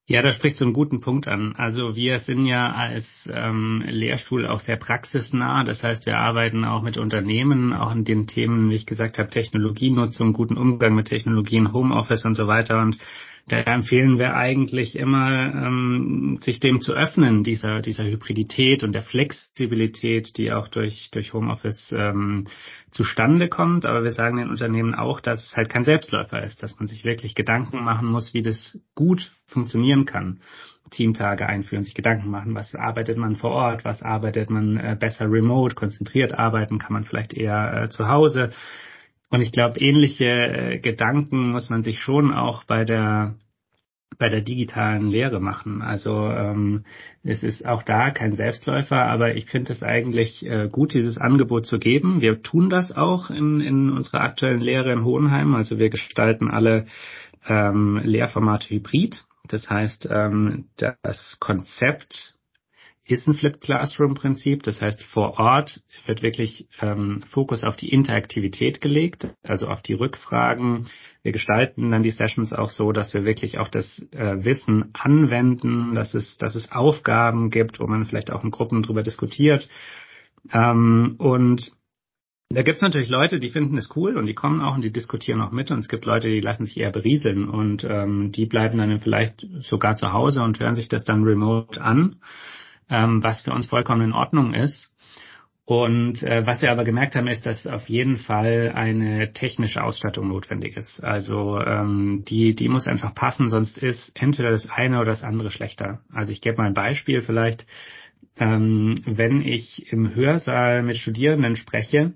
Ja, 0.06 0.20
da 0.20 0.34
sprichst 0.34 0.60
du 0.60 0.64
einen 0.64 0.74
guten 0.74 1.00
Punkt 1.00 1.28
an. 1.28 1.54
Also 1.56 1.96
wir 1.96 2.18
sind 2.18 2.44
ja 2.44 2.72
als 2.72 3.26
ähm, 3.32 3.82
Lehrstuhl 3.86 4.46
auch 4.46 4.60
sehr 4.60 4.76
praxisnah. 4.76 5.64
Das 5.64 5.82
heißt, 5.82 6.04
wir 6.04 6.18
arbeiten 6.18 6.66
auch 6.66 6.82
mit 6.82 6.98
Unternehmen, 6.98 7.72
auch 7.72 7.90
in 7.90 8.04
den 8.04 8.26
Themen, 8.26 8.68
wie 8.68 8.74
ich 8.74 8.84
gesagt 8.84 9.18
habe, 9.18 9.30
Technologienutzung, 9.30 10.34
guten 10.34 10.58
Umgang 10.58 10.94
mit 10.94 11.08
Technologien, 11.08 11.72
Homeoffice 11.72 12.26
und 12.26 12.34
so 12.34 12.46
weiter. 12.46 12.82
Und 12.82 12.98
da 13.46 13.58
empfehlen 13.58 14.18
wir 14.18 14.34
eigentlich 14.36 14.96
immer, 14.96 15.54
ähm, 15.54 16.38
sich 16.40 16.60
dem 16.60 16.80
zu 16.80 16.94
öffnen, 16.94 17.44
dieser, 17.44 17.82
dieser 17.82 18.04
Hybridität 18.04 18.82
und 18.82 18.92
der 18.92 19.02
Flexibilität, 19.02 20.38
die 20.38 20.50
auch 20.50 20.68
durch, 20.68 21.10
durch 21.12 21.34
Homeoffice 21.34 21.92
ähm, 21.94 22.46
zustande 22.90 23.48
kommt. 23.48 23.84
Aber 23.84 24.02
wir 24.02 24.12
sagen 24.12 24.38
den 24.38 24.48
Unternehmen 24.48 24.94
auch, 24.94 25.20
dass 25.20 25.44
es 25.44 25.56
halt 25.56 25.68
kein 25.68 25.84
Selbstläufer 25.84 26.42
ist, 26.42 26.62
dass 26.62 26.78
man 26.78 26.86
sich 26.86 27.04
wirklich 27.04 27.34
Gedanken 27.34 27.84
machen 27.84 28.08
muss, 28.08 28.32
wie 28.32 28.42
das 28.42 28.80
gut 28.94 29.30
funktionieren 29.46 30.06
kann. 30.06 30.40
Teamtage 30.90 31.46
einführen, 31.46 31.84
sich 31.84 31.94
Gedanken 31.94 32.30
machen, 32.30 32.54
was 32.54 32.74
arbeitet 32.74 33.18
man 33.18 33.36
vor 33.36 33.50
Ort, 33.50 33.84
was 33.84 34.02
arbeitet 34.02 34.48
man 34.48 34.76
äh, 34.76 34.96
besser 34.98 35.30
remote, 35.30 35.74
konzentriert 35.74 36.38
arbeiten, 36.38 36.78
kann 36.78 36.92
man 36.92 37.04
vielleicht 37.04 37.34
eher 37.34 37.84
äh, 37.84 37.88
zu 37.90 38.08
Hause 38.08 38.52
und 39.34 39.42
ich 39.42 39.50
glaube, 39.50 39.80
ähnliche 39.80 40.24
äh, 40.24 40.78
Gedanken 40.78 41.50
muss 41.50 41.68
man 41.68 41.82
sich 41.82 41.98
schon 41.98 42.32
auch 42.32 42.62
bei 42.64 42.84
der 42.84 43.34
bei 44.16 44.28
der 44.28 44.42
digitalen 44.42 45.08
Lehre 45.08 45.40
machen. 45.40 45.82
Also 45.82 46.28
ähm, 46.28 46.84
es 47.24 47.42
ist 47.42 47.66
auch 47.66 47.82
da 47.82 48.12
kein 48.12 48.36
Selbstläufer, 48.36 49.04
aber 49.06 49.34
ich 49.34 49.46
finde 49.46 49.72
es 49.72 49.82
eigentlich 49.82 50.46
äh, 50.46 50.68
gut, 50.70 50.94
dieses 50.94 51.18
Angebot 51.18 51.66
zu 51.66 51.80
geben. 51.80 52.20
Wir 52.20 52.40
tun 52.40 52.70
das 52.70 52.92
auch 52.92 53.30
in, 53.30 53.60
in 53.60 53.90
unserer 53.90 54.20
aktuellen 54.20 54.60
Lehre 54.60 54.92
in 54.92 55.04
Hohenheim. 55.04 55.56
Also 55.56 55.80
wir 55.80 55.90
gestalten 55.90 56.48
alle 56.48 56.86
ähm, 57.48 58.00
Lehrformate 58.04 58.70
hybrid. 58.70 59.24
Das 59.48 59.68
heißt, 59.68 60.08
ähm, 60.12 60.66
das 60.76 61.38
Konzept 61.40 62.36
ist 63.06 63.28
ein 63.28 63.34
Flipped 63.34 63.60
Classroom 63.60 64.14
Prinzip. 64.14 64.62
Das 64.62 64.80
heißt, 64.80 65.02
vor 65.04 65.38
Ort 65.38 65.82
wird 66.06 66.22
wirklich 66.22 66.68
ähm, 66.80 67.22
Fokus 67.28 67.62
auf 67.62 67.76
die 67.76 67.90
Interaktivität 67.90 68.80
gelegt, 68.80 69.28
also 69.42 69.68
auf 69.68 69.82
die 69.82 69.92
Rückfragen. 69.94 70.86
Wir 71.22 71.32
gestalten 71.32 71.90
dann 71.90 72.02
die 72.02 72.10
Sessions 72.10 72.52
auch 72.52 72.70
so, 72.70 72.92
dass 72.92 73.12
wir 73.12 73.24
wirklich 73.24 73.58
auch 73.58 73.68
das 73.68 74.06
äh, 74.12 74.44
Wissen 74.44 74.90
anwenden, 74.94 75.94
dass 75.94 76.14
es, 76.14 76.38
dass 76.38 76.54
es 76.54 76.72
Aufgaben 76.72 77.50
gibt, 77.50 77.78
wo 77.78 77.86
man 77.86 78.06
vielleicht 78.06 78.30
auch 78.30 78.42
in 78.42 78.50
Gruppen 78.50 78.82
drüber 78.82 79.02
diskutiert. 79.02 79.68
Ähm, 80.52 81.16
und 81.18 81.72
Da 82.50 82.62
gibt's 82.62 82.82
natürlich 82.82 83.08
Leute, 83.08 83.40
die 83.40 83.50
finden 83.50 83.76
es 83.78 83.90
cool 83.96 84.16
und 84.16 84.26
die 84.26 84.34
kommen 84.34 84.60
auch 84.60 84.76
und 84.76 84.84
die 84.84 84.92
diskutieren 84.92 85.40
auch 85.40 85.50
mit 85.50 85.70
und 85.70 85.78
es 85.78 85.88
gibt 85.88 86.04
Leute, 86.04 86.28
die 86.28 86.40
lassen 86.40 86.64
sich 86.66 86.78
eher 86.78 86.92
berieseln 86.92 87.48
und 87.48 87.84
ähm, 87.84 88.30
die 88.32 88.46
bleiben 88.46 88.78
dann 88.78 89.00
vielleicht 89.00 89.46
sogar 89.60 89.96
zu 89.96 90.12
Hause 90.12 90.42
und 90.42 90.60
hören 90.60 90.76
sich 90.76 90.88
das 90.88 91.04
dann 91.04 91.24
remote 91.24 91.80
an, 91.80 92.16
ähm, 92.90 93.22
was 93.22 93.42
für 93.42 93.52
uns 93.52 93.66
vollkommen 93.66 94.02
in 94.02 94.12
Ordnung 94.12 94.54
ist. 94.54 94.94
Und 95.66 96.22
äh, 96.22 96.46
was 96.46 96.60
wir 96.60 96.70
aber 96.70 96.84
gemerkt 96.84 97.14
haben, 97.14 97.26
ist, 97.26 97.46
dass 97.46 97.66
auf 97.66 97.88
jeden 97.88 98.18
Fall 98.18 98.72
eine 98.74 99.32
technische 99.32 99.82
Ausstattung 99.82 100.28
notwendig 100.28 100.76
ist. 100.76 101.02
Also 101.02 101.58
ähm, 101.58 102.22
die, 102.28 102.54
die 102.54 102.68
muss 102.68 102.86
einfach 102.86 103.14
passen, 103.14 103.48
sonst 103.48 103.78
ist 103.78 104.12
entweder 104.14 104.50
das 104.50 104.68
eine 104.68 104.96
oder 104.98 105.10
das 105.10 105.22
andere 105.22 105.50
schlechter. 105.50 106.00
Also 106.12 106.32
ich 106.32 106.42
gebe 106.42 106.58
mal 106.58 106.66
ein 106.66 106.74
Beispiel 106.74 107.22
vielleicht. 107.22 107.66
Ähm, 108.36 109.00
wenn 109.06 109.40
ich 109.40 109.90
im 109.90 110.14
Hörsaal 110.14 110.82
mit 110.82 110.98
Studierenden 110.98 111.56
spreche, 111.56 112.12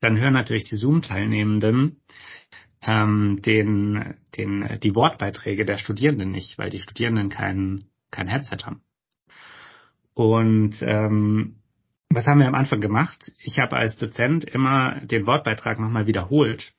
dann 0.00 0.18
hören 0.18 0.32
natürlich 0.32 0.64
die 0.64 0.76
Zoom-Teilnehmenden 0.76 2.00
ähm, 2.80 3.40
den, 3.42 4.14
den, 4.36 4.78
die 4.82 4.94
Wortbeiträge 4.94 5.64
der 5.64 5.78
Studierenden 5.78 6.30
nicht, 6.30 6.56
weil 6.58 6.70
die 6.70 6.80
Studierenden 6.80 7.28
kein, 7.28 7.84
kein 8.10 8.28
Headset 8.28 8.64
haben. 8.64 8.82
Und 10.14 10.82
ähm, 10.82 11.56
was 12.08 12.26
haben 12.26 12.38
wir 12.38 12.46
am 12.46 12.54
Anfang 12.54 12.80
gemacht? 12.80 13.32
Ich 13.42 13.58
habe 13.58 13.76
als 13.76 13.96
Dozent 13.96 14.44
immer 14.44 15.00
den 15.00 15.26
Wortbeitrag 15.26 15.78
nochmal 15.78 16.06
wiederholt. 16.06 16.72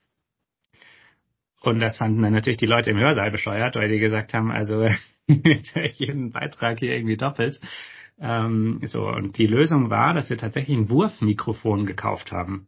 Und 1.61 1.79
das 1.79 1.97
fanden 1.97 2.21
dann 2.21 2.33
natürlich 2.33 2.57
die 2.57 2.67
Leute 2.67 2.91
im 2.91 2.99
Hörsaal 2.99 3.31
bescheuert, 3.31 3.75
weil 3.75 3.89
die 3.89 3.99
gesagt 3.99 4.33
haben, 4.33 4.51
also 4.51 4.87
ich 5.27 5.99
jeden 5.99 6.31
Beitrag 6.31 6.79
hier 6.79 6.95
irgendwie 6.95 7.17
doppelt. 7.17 7.59
Ähm, 8.19 8.79
so, 8.83 9.07
und 9.07 9.37
die 9.37 9.47
Lösung 9.47 9.89
war, 9.89 10.13
dass 10.13 10.29
wir 10.29 10.37
tatsächlich 10.37 10.77
ein 10.77 10.89
Wurfmikrofon 10.89 11.85
gekauft 11.85 12.31
haben. 12.31 12.67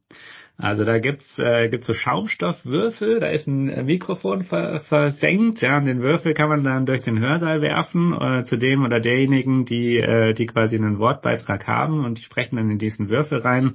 Also 0.60 0.86
da 0.86 0.98
gibt's 0.98 1.38
äh, 1.38 1.70
gibt's 1.70 1.86
so 1.86 1.94
Schaumstoffwürfel, 1.94 3.20
da 3.20 3.28
ist 3.28 3.48
ein 3.48 3.86
Mikrofon 3.86 4.44
ver 4.44 4.80
versenkt, 4.80 5.62
ja, 5.62 5.78
und 5.78 5.86
den 5.86 6.02
Würfel 6.02 6.34
kann 6.34 6.50
man 6.50 6.64
dann 6.64 6.88
durch 6.88 7.04
den 7.04 7.20
Hörsaal 7.20 7.62
werfen 7.62 8.14
äh, 8.20 8.44
zu 8.44 8.58
dem 8.58 8.84
oder 8.84 9.00
derjenigen, 9.00 9.66
die 9.66 9.98
äh, 9.98 10.34
die 10.34 10.48
quasi 10.48 10.76
einen 10.76 10.98
Wortbeitrag 10.98 11.68
haben 11.68 12.04
und 12.04 12.18
die 12.18 12.24
sprechen 12.24 12.56
dann 12.56 12.72
in 12.72 12.80
diesen 12.80 13.08
Würfel 13.10 13.40
rein. 13.40 13.74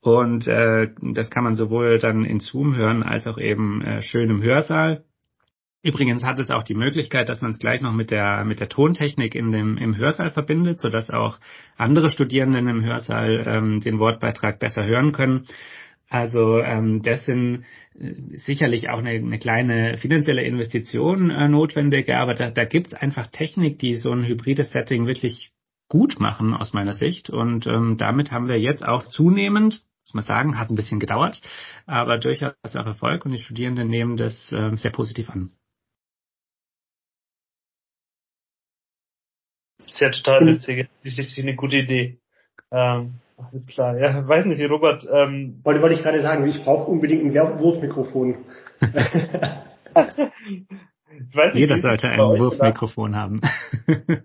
Und 0.00 0.46
äh, 0.46 0.88
das 1.00 1.30
kann 1.30 1.42
man 1.42 1.56
sowohl 1.56 1.98
dann 1.98 2.24
in 2.24 2.38
Zoom 2.38 2.76
hören 2.76 3.02
als 3.02 3.26
auch 3.26 3.38
eben 3.38 3.82
äh, 3.82 4.02
schön 4.02 4.30
im 4.30 4.42
Hörsaal. 4.42 5.02
Übrigens 5.82 6.24
hat 6.24 6.38
es 6.38 6.50
auch 6.50 6.62
die 6.62 6.74
Möglichkeit, 6.74 7.28
dass 7.28 7.42
man 7.42 7.50
es 7.50 7.58
gleich 7.58 7.80
noch 7.80 7.92
mit 7.92 8.10
der 8.10 8.44
mit 8.44 8.60
der 8.60 8.68
Tontechnik 8.68 9.34
in 9.34 9.50
dem 9.50 9.78
im 9.78 9.96
Hörsaal 9.96 10.30
verbindet, 10.30 10.78
so 10.78 10.90
dass 10.90 11.10
auch 11.10 11.40
andere 11.76 12.08
Studierenden 12.08 12.68
im 12.68 12.84
Hörsaal 12.84 13.44
ähm, 13.46 13.80
den 13.80 13.98
Wortbeitrag 13.98 14.60
besser 14.60 14.86
hören 14.86 15.12
können. 15.12 15.46
Also 16.14 16.60
ähm, 16.60 17.02
das 17.02 17.26
sind 17.26 17.64
äh, 17.98 18.36
sicherlich 18.36 18.88
auch 18.88 18.98
eine, 18.98 19.10
eine 19.10 19.40
kleine 19.40 19.98
finanzielle 19.98 20.44
Investition 20.44 21.30
äh, 21.30 21.48
notwendig, 21.48 22.08
aber 22.14 22.34
da, 22.34 22.52
da 22.52 22.64
gibt 22.64 22.92
es 22.92 22.94
einfach 22.94 23.26
Technik, 23.26 23.80
die 23.80 23.96
so 23.96 24.12
ein 24.12 24.24
hybrides 24.24 24.70
Setting 24.70 25.08
wirklich 25.08 25.50
gut 25.88 26.20
machen 26.20 26.54
aus 26.54 26.72
meiner 26.72 26.92
Sicht. 26.92 27.30
Und 27.30 27.66
ähm, 27.66 27.96
damit 27.98 28.30
haben 28.30 28.46
wir 28.46 28.60
jetzt 28.60 28.86
auch 28.86 29.08
zunehmend, 29.08 29.82
muss 30.04 30.14
man 30.14 30.22
sagen, 30.22 30.56
hat 30.56 30.70
ein 30.70 30.76
bisschen 30.76 31.00
gedauert, 31.00 31.40
aber 31.84 32.18
durchaus 32.18 32.54
auch 32.62 32.86
Erfolg 32.86 33.24
und 33.24 33.32
die 33.32 33.40
Studierenden 33.40 33.88
nehmen 33.88 34.16
das 34.16 34.52
äh, 34.52 34.76
sehr 34.76 34.92
positiv 34.92 35.30
an. 35.30 35.50
Sehr 39.88 40.12
total 40.12 40.46
witzig. 40.46 40.88
Das 41.02 41.18
ist 41.18 41.36
eine 41.40 41.56
gute 41.56 41.78
Idee. 41.78 42.20
Ähm, 42.70 43.14
alles 43.36 43.66
klar, 43.66 43.98
ja, 43.98 44.26
weiß 44.26 44.46
nicht, 44.46 44.62
Robert. 44.68 45.06
Ähm, 45.10 45.60
wollte, 45.64 45.82
wollte 45.82 45.96
ich 45.96 46.02
gerade 46.02 46.22
sagen, 46.22 46.46
ich 46.46 46.62
brauche 46.62 46.90
unbedingt 46.90 47.24
ein 47.24 47.58
Wurfmikrofon. 47.58 48.44
ich 48.80 48.96
weiß 51.34 51.54
nicht, 51.54 51.60
jeder 51.60 51.78
sollte 51.78 52.08
ein 52.08 52.18
Wurfmikrofon 52.18 53.16
haben. 53.16 53.40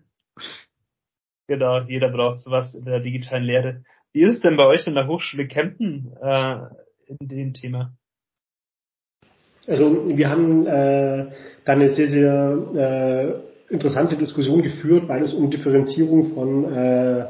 genau, 1.48 1.82
jeder 1.82 2.10
braucht 2.10 2.42
sowas 2.42 2.76
in 2.76 2.86
der 2.86 3.00
digitalen 3.00 3.44
Lehre. 3.44 3.84
Wie 4.14 4.22
ist 4.22 4.36
es 4.36 4.42
denn 4.42 4.58
bei 4.58 4.66
euch 4.66 4.86
in 4.88 4.96
der 4.96 5.08
Hochschule 5.08 5.48
Kempten 5.48 6.14
äh, 6.22 6.58
in 7.08 7.28
dem 7.28 7.54
Thema? 7.54 7.94
Also 9.68 10.18
wir 10.18 10.30
haben 10.30 10.66
äh, 10.66 11.28
da 11.66 11.74
eine 11.74 11.90
sehr, 11.90 12.10
sehr 12.10 13.44
äh, 13.70 13.74
interessante 13.74 14.18
Diskussion 14.18 14.64
geführt, 14.64 15.08
weil 15.08 15.22
es 15.22 15.34
um 15.34 15.52
Differenzierung 15.52 16.34
von 16.34 16.74
äh, 16.74 17.26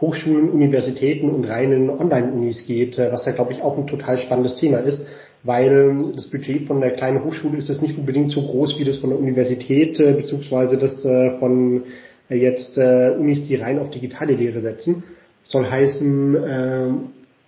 Hochschulen, 0.00 0.50
Universitäten 0.50 1.30
und 1.30 1.44
reinen 1.44 1.88
Online-Unis 1.88 2.66
geht, 2.66 2.98
äh, 2.98 3.10
was 3.12 3.24
ja, 3.24 3.32
glaube 3.32 3.52
ich, 3.52 3.62
auch 3.62 3.78
ein 3.78 3.86
total 3.86 4.18
spannendes 4.18 4.56
Thema 4.56 4.78
ist, 4.78 5.06
weil 5.42 6.12
das 6.14 6.28
Budget 6.28 6.66
von 6.66 6.80
der 6.80 6.92
kleinen 6.92 7.24
Hochschule 7.24 7.56
ist 7.56 7.70
es 7.70 7.80
nicht 7.80 7.96
unbedingt 7.96 8.30
so 8.30 8.42
groß 8.42 8.78
wie 8.78 8.84
das 8.84 8.96
von 8.96 9.10
der 9.10 9.18
Universität, 9.18 9.98
äh, 10.00 10.12
beziehungsweise 10.12 10.76
das 10.76 11.04
äh, 11.04 11.38
von 11.38 11.84
jetzt 12.28 12.76
Unis, 12.76 13.46
die 13.46 13.54
rein 13.54 13.78
auf 13.78 13.90
digitale 13.90 14.34
Lehre 14.34 14.60
setzen. 14.60 15.04
Soll 15.44 15.70
heißen, 15.70 16.34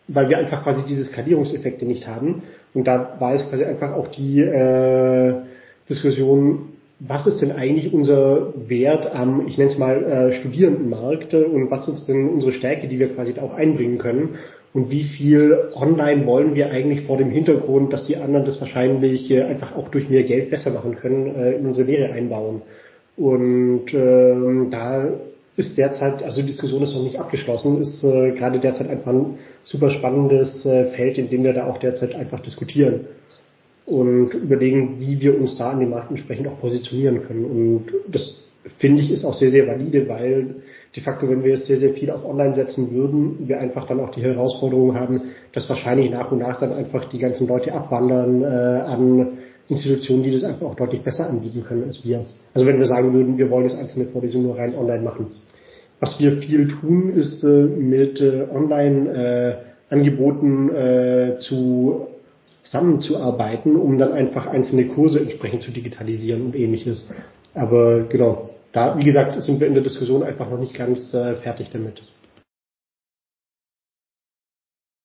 weil 0.07 0.29
wir 0.29 0.39
einfach 0.39 0.63
quasi 0.63 0.85
diese 0.89 1.05
Skalierungseffekte 1.05 1.85
nicht 1.85 2.07
haben. 2.07 2.45
Und 2.75 2.87
da 2.87 3.17
war 3.19 3.35
es 3.35 3.45
quasi 3.49 3.65
einfach 3.65 3.95
auch 3.95 4.07
die 4.07 4.41
Diskussion, 5.91 6.78
was 7.01 7.27
ist 7.27 7.41
denn 7.41 7.53
eigentlich 7.53 7.93
unser 7.93 8.53
Wert 8.69 9.15
am, 9.15 9.47
ich 9.47 9.57
nenne 9.57 9.71
es 9.71 9.79
mal, 9.79 10.03
äh, 10.03 10.33
Studierendenmarkt 10.41 11.33
und 11.33 11.71
was 11.71 11.87
ist 11.89 12.09
denn 12.09 12.29
unsere 12.29 12.53
Stärke, 12.53 12.89
die 12.89 12.99
wir 12.99 13.15
quasi 13.15 13.39
auch 13.39 13.55
einbringen 13.55 13.99
können 13.99 14.31
und 14.75 14.91
wie 14.91 15.05
viel 15.05 15.57
online 15.75 16.27
wollen 16.27 16.55
wir 16.55 16.71
eigentlich 16.71 17.03
vor 17.03 17.17
dem 17.17 17.31
Hintergrund, 17.31 17.93
dass 17.93 18.07
die 18.07 18.17
anderen 18.17 18.45
das 18.45 18.61
wahrscheinlich 18.61 19.31
äh, 19.31 19.43
einfach 19.43 19.77
auch 19.77 19.89
durch 19.91 20.11
mehr 20.11 20.25
Geld 20.25 20.51
besser 20.51 20.71
machen 20.71 20.97
können, 20.97 21.35
äh, 21.37 21.53
in 21.53 21.67
unsere 21.67 21.87
Lehre 21.87 22.13
einbauen. 22.13 22.63
Und 23.17 23.93
ähm, 23.95 24.69
da 24.71 25.09
ist 25.57 25.79
derzeit, 25.79 26.23
also 26.23 26.41
die 26.41 26.49
Diskussion 26.49 26.83
ist 26.83 26.95
noch 26.95 27.03
nicht 27.03 27.19
abgeschlossen, 27.19 27.81
ist 27.81 28.03
äh, 28.05 28.33
gerade 28.33 28.59
derzeit 28.59 28.89
einfach 28.89 29.13
ein 29.13 29.39
super 29.65 29.91
spannendes 29.91 30.65
äh, 30.67 30.87
Feld, 30.87 31.19
in 31.19 31.31
dem 31.31 31.45
wir 31.45 31.53
da 31.53 31.67
auch 31.67 31.79
derzeit 31.79 32.15
einfach 32.15 32.41
diskutieren 32.41 33.07
und 33.89 34.35
überlegen, 34.35 35.01
wie 35.01 35.21
wir 35.21 35.41
uns 35.41 35.57
da 35.57 35.71
an 35.71 35.81
dem 35.81 35.91
Markt 35.91 36.11
entsprechend 36.11 36.47
auch 36.49 36.61
positionieren 36.61 37.23
können. 37.23 37.45
Und 37.45 37.85
das 38.11 38.45
finde 38.79 39.01
ich 39.01 39.11
ist 39.11 39.25
auch 39.25 39.35
sehr, 39.35 39.51
sehr 39.51 39.67
valide, 39.67 40.09
weil 40.09 40.57
de 40.95 41.03
facto, 41.03 41.29
wenn 41.29 41.43
wir 41.43 41.51
jetzt 41.53 41.67
sehr, 41.67 41.79
sehr 41.79 41.95
viel 41.95 42.11
auf 42.11 42.25
Online 42.25 42.55
setzen 42.55 42.93
würden, 42.93 43.49
wir 43.49 43.59
einfach 43.59 43.87
dann 43.87 44.01
auch 44.01 44.11
die 44.11 44.23
Herausforderung 44.23 44.95
haben, 44.95 45.23
dass 45.53 45.69
wahrscheinlich 45.69 46.11
nach 46.11 46.31
und 46.31 46.39
nach 46.39 46.59
dann 46.59 46.73
einfach 46.73 47.07
die 47.07 47.19
ganzen 47.19 47.49
Leute 47.49 47.73
abwandern 47.73 48.43
äh, 48.43 48.47
an 48.47 49.39
Institutionen, 49.69 50.23
die 50.23 50.33
das 50.33 50.45
einfach 50.45 50.67
auch 50.67 50.75
deutlich 50.75 51.03
besser 51.03 51.29
anbieten 51.29 51.65
können 51.65 51.85
als 51.85 52.05
wir. 52.05 52.27
Also 52.55 52.67
wenn 52.67 52.79
wir 52.79 52.87
sagen 52.87 53.15
würden, 53.15 53.39
wir 53.39 53.51
wollen 53.51 53.65
jetzt 53.65 53.79
einzelne 53.79 54.07
Vorlesungen 54.07 54.47
nur 54.47 54.59
rein 54.59 54.75
online 54.75 55.03
machen. 55.03 55.29
Was 56.01 56.21
wir 56.21 56.37
viel 56.39 56.69
tun, 56.69 57.15
ist 57.15 57.43
äh, 57.43 57.65
mit 57.65 58.21
äh, 58.21 58.47
Online-Angeboten 58.53 60.71
äh, 60.71 61.39
zu 61.39 62.07
zusammenzuarbeiten, 62.69 63.77
um 63.77 63.99
dann 63.99 64.13
einfach 64.13 64.47
einzelne 64.47 64.89
Kurse 64.89 65.21
entsprechend 65.21 65.63
zu 65.63 65.71
digitalisieren 65.71 66.47
und 66.47 66.55
ähnliches. 66.55 67.09
Aber 67.55 68.03
genau, 68.05 68.51
da, 68.73 68.99
wie 68.99 69.05
gesagt, 69.05 69.41
sind 69.43 69.61
wir 69.61 69.67
in 69.67 69.75
der 69.75 69.83
Diskussion 69.83 70.23
einfach 70.23 70.51
noch 70.51 70.59
nicht 70.59 70.75
ganz 70.75 71.13
äh, 71.15 71.37
fertig 71.37 71.71
damit. 71.71 72.03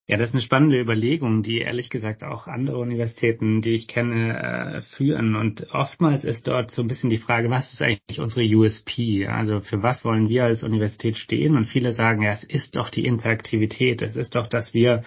Ja, 0.05 0.17
das 0.17 0.29
ist 0.29 0.36
eine 0.36 0.41
spannende 0.41 0.82
Überlegung, 0.82 1.43
die 1.43 1.60
ehrlich 1.60 1.89
gesagt 1.89 2.24
auch 2.24 2.48
andere 2.48 2.77
Universitäten, 2.77 3.62
die 3.62 3.72
ich 3.72 3.88
kenne, 3.88 4.38
äh, 4.38 4.82
führen. 4.82 5.38
Und 5.38 5.67
oftmals 5.72 6.25
ist 6.25 6.46
dort 6.48 6.72
so 6.72 6.82
ein 6.82 6.89
bisschen 6.89 7.10
die 7.10 7.20
Frage, 7.20 7.50
was 7.50 7.72
ist 7.72 7.82
eigentlich 7.82 8.20
unsere 8.20 8.46
USP? 8.46 9.25
Also 9.27 9.62
für 9.62 9.82
was 9.82 10.03
wollen 10.03 10.27
wir 10.27 10.43
als 10.43 10.63
Universität 10.63 11.17
stehen? 11.17 11.55
Und 11.55 11.67
viele 11.67 11.93
sagen, 11.93 12.22
ja, 12.22 12.34
es 12.34 12.43
ist 12.43 12.75
doch 12.75 12.89
die 12.89 13.05
Interaktivität. 13.05 14.01
Es 14.01 14.17
ist 14.17 14.36
doch, 14.36 14.48
dass 14.48 14.74
wir 14.74 15.03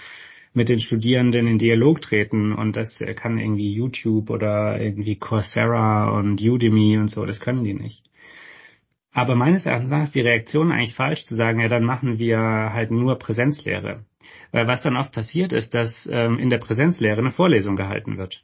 mit 0.56 0.68
den 0.70 0.80
Studierenden 0.80 1.46
in 1.46 1.58
Dialog 1.58 2.00
treten 2.00 2.52
und 2.52 2.76
das 2.76 2.98
kann 3.14 3.38
irgendwie 3.38 3.72
YouTube 3.72 4.30
oder 4.30 4.80
irgendwie 4.80 5.16
Coursera 5.16 6.10
und 6.10 6.40
Udemy 6.40 6.96
und 6.98 7.08
so, 7.08 7.26
das 7.26 7.40
können 7.40 7.62
die 7.62 7.74
nicht. 7.74 8.02
Aber 9.12 9.34
meines 9.34 9.66
Erachtens 9.66 9.92
ist 10.08 10.14
die 10.14 10.20
Reaktion 10.20 10.72
eigentlich 10.72 10.94
falsch 10.94 11.24
zu 11.24 11.34
sagen, 11.34 11.60
ja, 11.60 11.68
dann 11.68 11.84
machen 11.84 12.18
wir 12.18 12.38
halt 12.38 12.90
nur 12.90 13.18
Präsenzlehre. 13.18 14.04
Weil 14.50 14.66
was 14.66 14.82
dann 14.82 14.96
oft 14.96 15.12
passiert 15.12 15.52
ist, 15.52 15.74
dass 15.74 16.08
ähm, 16.10 16.38
in 16.38 16.50
der 16.50 16.58
Präsenzlehre 16.58 17.18
eine 17.18 17.30
Vorlesung 17.30 17.76
gehalten 17.76 18.18
wird. 18.18 18.42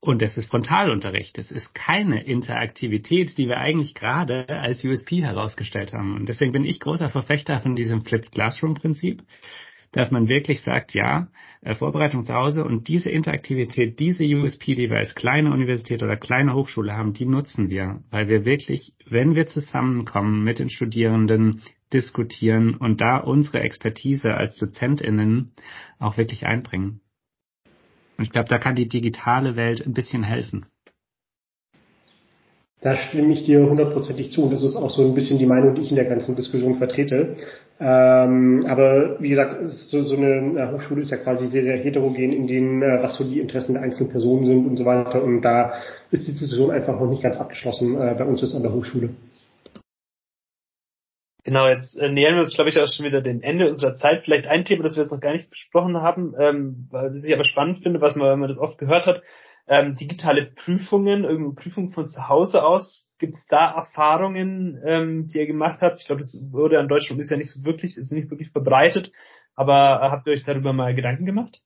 Und 0.00 0.20
das 0.20 0.36
ist 0.36 0.50
Frontalunterricht. 0.50 1.38
Das 1.38 1.50
ist 1.50 1.74
keine 1.74 2.24
Interaktivität, 2.24 3.38
die 3.38 3.48
wir 3.48 3.58
eigentlich 3.58 3.94
gerade 3.94 4.48
als 4.48 4.84
USP 4.84 5.22
herausgestellt 5.22 5.92
haben. 5.92 6.14
Und 6.14 6.28
deswegen 6.28 6.52
bin 6.52 6.64
ich 6.64 6.78
großer 6.78 7.08
Verfechter 7.08 7.60
von 7.60 7.74
diesem 7.74 8.04
Flipped 8.04 8.32
Classroom 8.32 8.74
Prinzip 8.74 9.22
dass 9.94 10.10
man 10.10 10.28
wirklich 10.28 10.60
sagt, 10.62 10.92
ja, 10.92 11.28
äh, 11.62 11.74
Vorbereitung 11.74 12.24
zu 12.24 12.34
Hause 12.34 12.64
und 12.64 12.88
diese 12.88 13.10
Interaktivität, 13.10 13.98
diese 13.98 14.24
USP, 14.24 14.74
die 14.74 14.90
wir 14.90 14.98
als 14.98 15.14
kleine 15.14 15.52
Universität 15.52 16.02
oder 16.02 16.16
kleine 16.16 16.54
Hochschule 16.54 16.94
haben, 16.94 17.12
die 17.12 17.26
nutzen 17.26 17.70
wir, 17.70 18.02
weil 18.10 18.28
wir 18.28 18.44
wirklich, 18.44 18.92
wenn 19.06 19.34
wir 19.34 19.46
zusammenkommen 19.46 20.44
mit 20.44 20.58
den 20.58 20.68
Studierenden, 20.68 21.62
mitdiskutieren 21.94 22.74
und 22.74 23.00
da 23.00 23.18
unsere 23.18 23.60
Expertise 23.60 24.34
als 24.34 24.56
DozentInnen 24.56 25.52
auch 25.98 26.16
wirklich 26.16 26.44
einbringen. 26.44 27.00
Und 28.18 28.24
ich 28.24 28.30
glaube, 28.30 28.48
da 28.48 28.58
kann 28.58 28.74
die 28.74 28.88
digitale 28.88 29.56
Welt 29.56 29.84
ein 29.84 29.92
bisschen 29.92 30.22
helfen. 30.22 30.66
Da 32.80 32.96
stimme 32.96 33.32
ich 33.32 33.44
dir 33.44 33.60
hundertprozentig 33.60 34.32
zu 34.32 34.44
und 34.44 34.52
das 34.52 34.62
ist 34.62 34.76
auch 34.76 34.90
so 34.90 35.02
ein 35.02 35.14
bisschen 35.14 35.38
die 35.38 35.46
Meinung, 35.46 35.74
die 35.74 35.82
ich 35.82 35.90
in 35.90 35.96
der 35.96 36.04
ganzen 36.04 36.36
Diskussion 36.36 36.76
vertrete. 36.76 37.36
Ähm, 37.80 38.66
aber 38.68 39.20
wie 39.20 39.30
gesagt, 39.30 39.68
so, 39.68 40.02
so 40.04 40.16
eine 40.16 40.70
Hochschule 40.72 41.02
ist 41.02 41.10
ja 41.10 41.16
quasi 41.16 41.48
sehr, 41.48 41.62
sehr 41.64 41.76
heterogen 41.76 42.32
in 42.32 42.46
denen, 42.46 42.82
äh, 42.82 43.02
was 43.02 43.16
so 43.16 43.24
die 43.24 43.40
Interessen 43.40 43.74
der 43.74 43.82
einzelnen 43.82 44.10
Personen 44.10 44.46
sind 44.46 44.66
und 44.66 44.76
so 44.76 44.84
weiter. 44.84 45.22
Und 45.22 45.42
da 45.42 45.74
ist 46.10 46.26
die 46.28 46.32
Diskussion 46.32 46.70
einfach 46.70 46.98
noch 46.98 47.10
nicht 47.10 47.22
ganz 47.22 47.36
abgeschlossen 47.36 47.94
äh, 48.00 48.14
bei 48.16 48.24
uns 48.24 48.42
ist 48.42 48.54
an 48.54 48.62
der 48.62 48.72
Hochschule. 48.72 49.10
Genau, 51.44 51.68
jetzt 51.68 51.96
äh, 51.98 52.08
nähern 52.08 52.36
wir 52.36 52.42
uns, 52.42 52.54
glaube 52.54 52.70
ich, 52.70 52.78
auch 52.78 52.88
schon 52.88 53.04
wieder 53.04 53.20
dem 53.20 53.42
Ende 53.42 53.68
unserer 53.68 53.96
Zeit. 53.96 54.24
Vielleicht 54.24 54.46
ein 54.46 54.64
Thema, 54.64 54.84
das 54.84 54.96
wir 54.96 55.02
jetzt 55.02 55.12
noch 55.12 55.20
gar 55.20 55.32
nicht 55.32 55.50
besprochen 55.50 55.96
haben, 56.00 56.34
ähm, 56.38 56.88
was 56.90 57.22
ich 57.24 57.34
aber 57.34 57.44
spannend 57.44 57.82
finde, 57.82 58.00
was 58.00 58.16
man, 58.16 58.30
wenn 58.30 58.38
man 58.38 58.48
das 58.48 58.58
oft 58.58 58.78
gehört 58.78 59.06
hat, 59.06 59.22
ähm, 59.66 59.96
digitale 59.96 60.46
Prüfungen, 60.46 61.24
irgendeine 61.24 61.54
Prüfung 61.54 61.90
von 61.90 62.06
zu 62.06 62.28
Hause 62.28 62.62
aus. 62.62 63.03
Gibt 63.18 63.34
es 63.34 63.46
da 63.46 63.72
Erfahrungen, 63.72 64.80
ähm, 64.84 65.28
die 65.28 65.38
ihr 65.38 65.46
gemacht 65.46 65.80
habt? 65.82 66.00
Ich 66.00 66.06
glaube, 66.06 66.22
das 66.22 66.36
wurde 66.50 66.78
in 66.78 66.88
Deutschland 66.88 67.20
ist 67.20 67.30
ja 67.30 67.36
nicht 67.36 67.50
so 67.50 67.64
wirklich, 67.64 67.96
ist 67.96 68.12
nicht 68.12 68.30
wirklich 68.30 68.50
verbreitet. 68.50 69.12
Aber 69.54 70.00
äh, 70.02 70.10
habt 70.10 70.26
ihr 70.26 70.32
euch 70.32 70.44
darüber 70.44 70.72
mal 70.72 70.94
Gedanken 70.94 71.24
gemacht? 71.24 71.62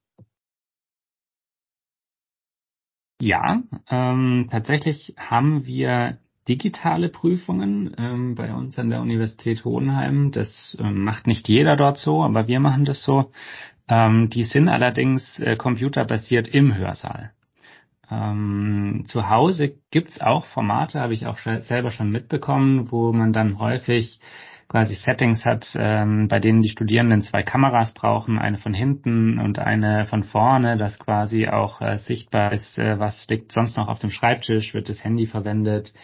Ja, 3.21 3.63
ähm, 3.91 4.49
tatsächlich 4.51 5.15
haben 5.17 5.67
wir 5.67 6.19
digitale 6.49 7.09
Prüfungen 7.09 7.95
ähm, 7.99 8.35
bei 8.35 8.55
uns 8.55 8.79
an 8.79 8.91
der 8.91 9.01
Universität 9.01 9.65
Hohenheim. 9.65 10.31
Das 10.31 10.77
ähm, 10.81 11.03
macht 11.05 11.27
nicht 11.27 11.49
jeder 11.49 11.77
dort 11.77 11.99
so, 11.99 12.23
aber 12.23 12.47
wir 12.47 12.61
machen 12.61 12.85
das 12.85 13.03
so. 13.03 13.33
Ähm, 13.89 14.31
die 14.31 14.45
sind 14.45 14.69
allerdings 14.69 15.39
äh, 15.41 15.57
computerbasiert 15.57 16.49
im 16.49 16.75
Hörsaal. 16.75 17.33
Ähm, 18.11 19.05
zu 19.07 19.29
Hause 19.29 19.75
gibt's 19.91 20.21
auch 20.21 20.47
Formate, 20.47 21.01
habe 21.01 21.15
ich 21.15 21.27
auch 21.27 21.39
selber 21.39 21.91
schon 21.91 22.11
mitbekommen, 22.11 22.91
wo 22.91 23.13
man 23.13 23.33
dann 23.33 23.59
häufig 23.59 24.21
quasi 24.69 24.95
Settings 24.95 25.45
hat, 25.45 25.67
ähm, 25.77 26.29
bei 26.29 26.41
denen 26.41 26.61
die 26.61 26.69
Studierenden 26.69 27.23
zwei 27.23 27.43
Kameras 27.43 27.95
brauchen, 27.95 28.39
eine 28.39 28.59
von 28.59 28.75
hinten 28.75 29.39
und 29.39 29.59
eine 29.59 30.05
von 30.07 30.25
vorne, 30.25 30.77
dass 30.77 30.99
quasi 30.99 31.49
auch 31.49 31.81
äh, 31.81 31.97
sichtbar 31.97 32.53
ist, 32.53 32.79
äh, 32.79 32.99
was 32.99 33.27
liegt 33.29 33.53
sonst 33.53 33.77
noch 33.77 33.89
auf 33.89 33.99
dem 33.99 34.11
Schreibtisch, 34.11 34.75
wird 34.75 34.91
das 34.91 35.03
Handy 35.03 35.27
verwendet. 35.27 35.95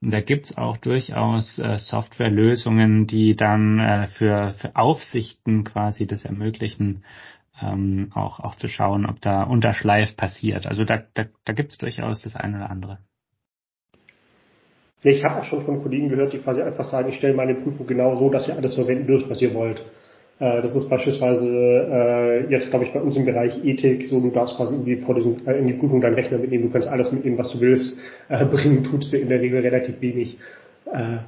Und 0.00 0.12
da 0.12 0.20
gibt's 0.20 0.56
auch 0.56 0.76
durchaus 0.76 1.58
äh, 1.58 1.78
Softwarelösungen, 1.78 3.06
die 3.06 3.34
dann 3.34 3.78
äh, 3.78 4.06
für, 4.08 4.54
für 4.54 4.76
Aufsichten 4.76 5.64
quasi 5.64 6.06
das 6.06 6.24
ermöglichen, 6.24 7.04
ähm, 7.62 8.10
auch, 8.14 8.40
auch 8.40 8.56
zu 8.56 8.68
schauen, 8.68 9.06
ob 9.06 9.20
da 9.20 9.42
Unterschleif 9.44 10.16
passiert. 10.16 10.66
Also 10.66 10.84
da, 10.84 11.02
da, 11.14 11.24
da 11.44 11.52
gibt 11.52 11.72
es 11.72 11.78
durchaus 11.78 12.22
das 12.22 12.36
eine 12.36 12.56
oder 12.56 12.70
andere. 12.70 12.98
Ich 15.04 15.24
habe 15.24 15.40
auch 15.40 15.44
schon 15.44 15.64
von 15.64 15.82
Kollegen 15.82 16.08
gehört, 16.08 16.32
die 16.32 16.38
quasi 16.38 16.62
einfach 16.62 16.84
sagen, 16.84 17.08
ich 17.08 17.16
stelle 17.16 17.34
meine 17.34 17.54
Prüfung 17.56 17.86
genau 17.86 18.16
so, 18.16 18.30
dass 18.30 18.46
ihr 18.46 18.56
alles 18.56 18.74
verwenden 18.74 19.06
dürft, 19.06 19.28
was 19.28 19.42
ihr 19.42 19.52
wollt. 19.52 19.82
Äh, 20.38 20.62
das 20.62 20.74
ist 20.76 20.88
beispielsweise 20.88 21.48
äh, 21.48 22.50
jetzt, 22.50 22.70
glaube 22.70 22.84
ich, 22.84 22.92
bei 22.92 23.00
uns 23.00 23.16
im 23.16 23.24
Bereich 23.24 23.64
Ethik, 23.64 24.06
so 24.08 24.20
du 24.20 24.30
darfst 24.30 24.56
quasi 24.56 24.74
in 24.76 24.84
die, 24.84 24.96
Vorlesung, 24.96 25.44
äh, 25.46 25.58
in 25.58 25.66
die 25.66 25.74
Prüfung 25.74 26.00
deinen 26.00 26.14
Rechner 26.14 26.38
mitnehmen, 26.38 26.64
du 26.64 26.70
kannst 26.70 26.88
alles 26.88 27.10
mitnehmen, 27.10 27.38
was 27.38 27.50
du 27.50 27.60
willst. 27.60 27.96
Äh, 28.28 28.44
bringen 28.46 28.84
tust 28.84 29.12
du 29.12 29.18
in 29.18 29.28
der 29.28 29.40
Regel 29.40 29.60
relativ 29.60 30.00
wenig. 30.00 30.38
Äh, 30.86 31.18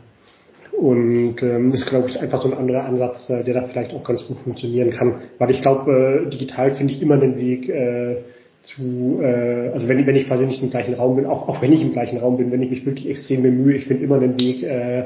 und 0.72 1.42
ähm, 1.42 1.70
das 1.70 1.80
ist, 1.80 1.88
glaube 1.88 2.10
ich, 2.10 2.20
einfach 2.20 2.42
so 2.42 2.48
ein 2.50 2.58
anderer 2.58 2.84
Ansatz, 2.84 3.28
äh, 3.30 3.44
der 3.44 3.54
da 3.54 3.62
vielleicht 3.64 3.94
auch 3.94 4.04
ganz 4.04 4.24
gut 4.26 4.38
funktionieren 4.38 4.90
kann. 4.90 5.22
Weil 5.38 5.50
ich 5.50 5.62
glaube, 5.62 6.26
äh, 6.26 6.30
digital 6.30 6.74
finde 6.74 6.92
ich 6.92 7.02
immer 7.02 7.14
einen 7.14 7.36
Weg 7.36 7.68
äh, 7.68 8.16
zu, 8.62 9.20
äh, 9.22 9.70
also 9.72 9.88
wenn, 9.88 10.06
wenn 10.06 10.16
ich 10.16 10.26
quasi 10.26 10.46
nicht 10.46 10.62
im 10.62 10.70
gleichen 10.70 10.94
Raum 10.94 11.16
bin, 11.16 11.26
auch, 11.26 11.48
auch 11.48 11.62
wenn 11.62 11.72
ich 11.72 11.82
im 11.82 11.92
gleichen 11.92 12.18
Raum 12.18 12.36
bin, 12.36 12.50
wenn 12.50 12.62
ich 12.62 12.70
mich 12.70 12.86
wirklich 12.86 13.08
extrem 13.08 13.42
bemühe, 13.42 13.76
ich 13.76 13.86
finde 13.86 14.04
immer 14.04 14.16
einen 14.16 14.38
Weg 14.38 14.62
äh, 14.62 15.04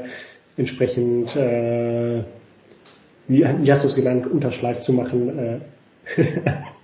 entsprechend, 0.57 1.35
äh, 1.35 2.23
wie, 3.27 3.43
wie 3.43 3.71
hast 3.71 3.83
du 3.83 3.87
es 3.87 3.95
genannt, 3.95 4.27
Unterschleif 4.27 4.81
zu 4.81 4.93
machen. 4.93 5.37
Äh. 5.37 5.59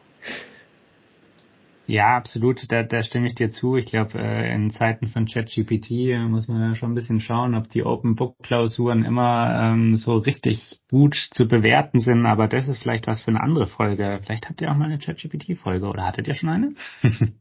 Ja, 1.88 2.18
absolut, 2.18 2.72
da, 2.72 2.82
da 2.82 3.04
stimme 3.04 3.28
ich 3.28 3.36
dir 3.36 3.52
zu. 3.52 3.76
Ich 3.76 3.86
glaube, 3.86 4.18
äh, 4.18 4.52
in 4.54 4.72
Zeiten 4.72 5.06
von 5.08 5.28
ChatGPT 5.28 5.92
äh, 5.92 6.18
muss 6.18 6.48
man 6.48 6.62
ja 6.62 6.74
schon 6.74 6.92
ein 6.92 6.96
bisschen 6.96 7.20
schauen, 7.20 7.54
ob 7.54 7.70
die 7.70 7.84
Open 7.84 8.16
Book 8.16 8.36
Klausuren 8.42 9.06
immer 9.06 9.72
ähm, 9.74 9.96
so 9.98 10.18
richtig 10.18 10.80
gut 10.90 11.16
zu 11.32 11.48
bewerten 11.48 12.00
sind. 12.00 12.26
Aber 12.26 12.48
das 12.48 12.68
ist 12.68 12.82
vielleicht 12.82 13.06
was 13.06 13.22
für 13.22 13.28
eine 13.28 13.42
andere 13.42 13.68
Folge. 13.68 14.20
Vielleicht 14.24 14.50
habt 14.50 14.62
ihr 14.62 14.72
auch 14.72 14.76
mal 14.76 14.86
eine 14.86 14.98
ChatGPT 14.98 15.60
Folge 15.60 15.86
oder 15.86 16.08
hattet 16.08 16.28
ihr 16.28 16.34
schon 16.34 16.50
eine? 16.50 16.74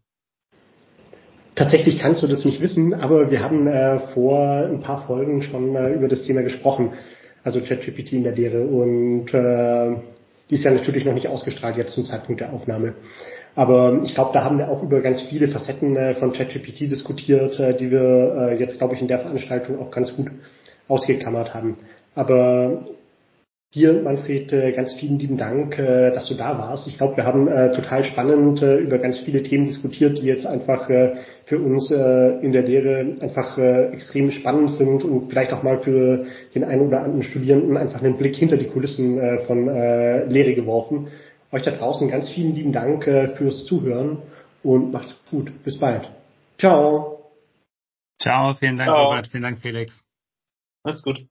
Tatsächlich 1.54 2.00
kannst 2.00 2.22
du 2.22 2.26
das 2.26 2.44
nicht 2.44 2.60
wissen, 2.60 2.92
aber 2.92 3.30
wir 3.30 3.40
haben 3.40 3.66
äh, 3.66 3.98
vor 4.12 4.66
ein 4.66 4.80
paar 4.80 5.06
Folgen 5.06 5.40
schon 5.40 5.74
äh, 5.76 5.94
über 5.94 6.08
das 6.08 6.24
Thema 6.24 6.42
gesprochen, 6.42 6.92
also 7.44 7.60
ChatGPT 7.60 8.12
in 8.12 8.24
der 8.24 8.34
Lehre 8.34 8.64
und 8.64 9.32
äh, 9.32 9.96
die 10.50 10.56
ist 10.56 10.64
ja 10.64 10.72
natürlich 10.72 11.04
noch 11.04 11.14
nicht 11.14 11.28
ausgestrahlt 11.28 11.76
jetzt 11.76 11.94
zum 11.94 12.04
Zeitpunkt 12.04 12.40
der 12.40 12.52
Aufnahme. 12.52 12.94
Aber 13.56 14.00
ich 14.04 14.14
glaube, 14.14 14.30
da 14.32 14.44
haben 14.44 14.58
wir 14.58 14.68
auch 14.68 14.82
über 14.82 15.00
ganz 15.00 15.22
viele 15.22 15.48
Facetten 15.48 15.96
äh, 15.96 16.14
von 16.14 16.32
ChatGPT 16.32 16.90
diskutiert, 16.90 17.58
äh, 17.60 17.76
die 17.76 17.90
wir 17.90 18.50
äh, 18.50 18.58
jetzt, 18.58 18.78
glaube 18.78 18.94
ich, 18.94 19.00
in 19.00 19.08
der 19.08 19.20
Veranstaltung 19.20 19.78
auch 19.78 19.90
ganz 19.90 20.14
gut 20.16 20.30
ausgeklammert 20.88 21.54
haben. 21.54 21.78
Aber 22.14 22.84
dir, 23.74 24.02
Manfred, 24.02 24.50
ganz 24.76 24.94
vielen 24.94 25.18
lieben 25.18 25.36
Dank, 25.36 25.76
dass 25.76 26.28
du 26.28 26.34
da 26.34 26.58
warst. 26.58 26.86
Ich 26.86 26.96
glaube, 26.96 27.16
wir 27.16 27.24
haben 27.24 27.46
total 27.74 28.04
spannend 28.04 28.62
über 28.62 28.98
ganz 28.98 29.18
viele 29.18 29.42
Themen 29.42 29.66
diskutiert, 29.66 30.18
die 30.18 30.26
jetzt 30.26 30.46
einfach 30.46 30.86
für 30.86 31.58
uns 31.58 31.90
in 31.90 32.52
der 32.52 32.62
Lehre 32.62 33.16
einfach 33.20 33.58
extrem 33.58 34.30
spannend 34.30 34.72
sind 34.72 35.02
und 35.02 35.28
vielleicht 35.28 35.52
auch 35.52 35.64
mal 35.64 35.80
für 35.80 36.26
den 36.54 36.62
einen 36.62 36.86
oder 36.86 37.00
anderen 37.00 37.24
Studierenden 37.24 37.76
einfach 37.76 38.00
einen 38.00 38.16
Blick 38.16 38.36
hinter 38.36 38.58
die 38.58 38.68
Kulissen 38.68 39.18
von 39.46 39.66
Lehre 39.66 40.54
geworfen. 40.54 41.08
Euch 41.54 41.62
da 41.62 41.70
draußen 41.70 42.08
ganz 42.08 42.28
vielen 42.30 42.52
lieben 42.56 42.72
Dank 42.72 43.06
äh, 43.06 43.28
fürs 43.36 43.64
Zuhören 43.66 44.20
und 44.64 44.92
macht's 44.92 45.16
gut. 45.30 45.52
Bis 45.62 45.78
bald. 45.78 46.10
Ciao. 46.58 47.30
Ciao, 48.20 48.54
vielen 48.54 48.76
Dank, 48.76 48.88
Ciao. 48.88 49.04
Robert. 49.04 49.28
Vielen 49.28 49.44
Dank, 49.44 49.60
Felix. 49.60 50.04
Macht's 50.82 51.04
gut. 51.04 51.28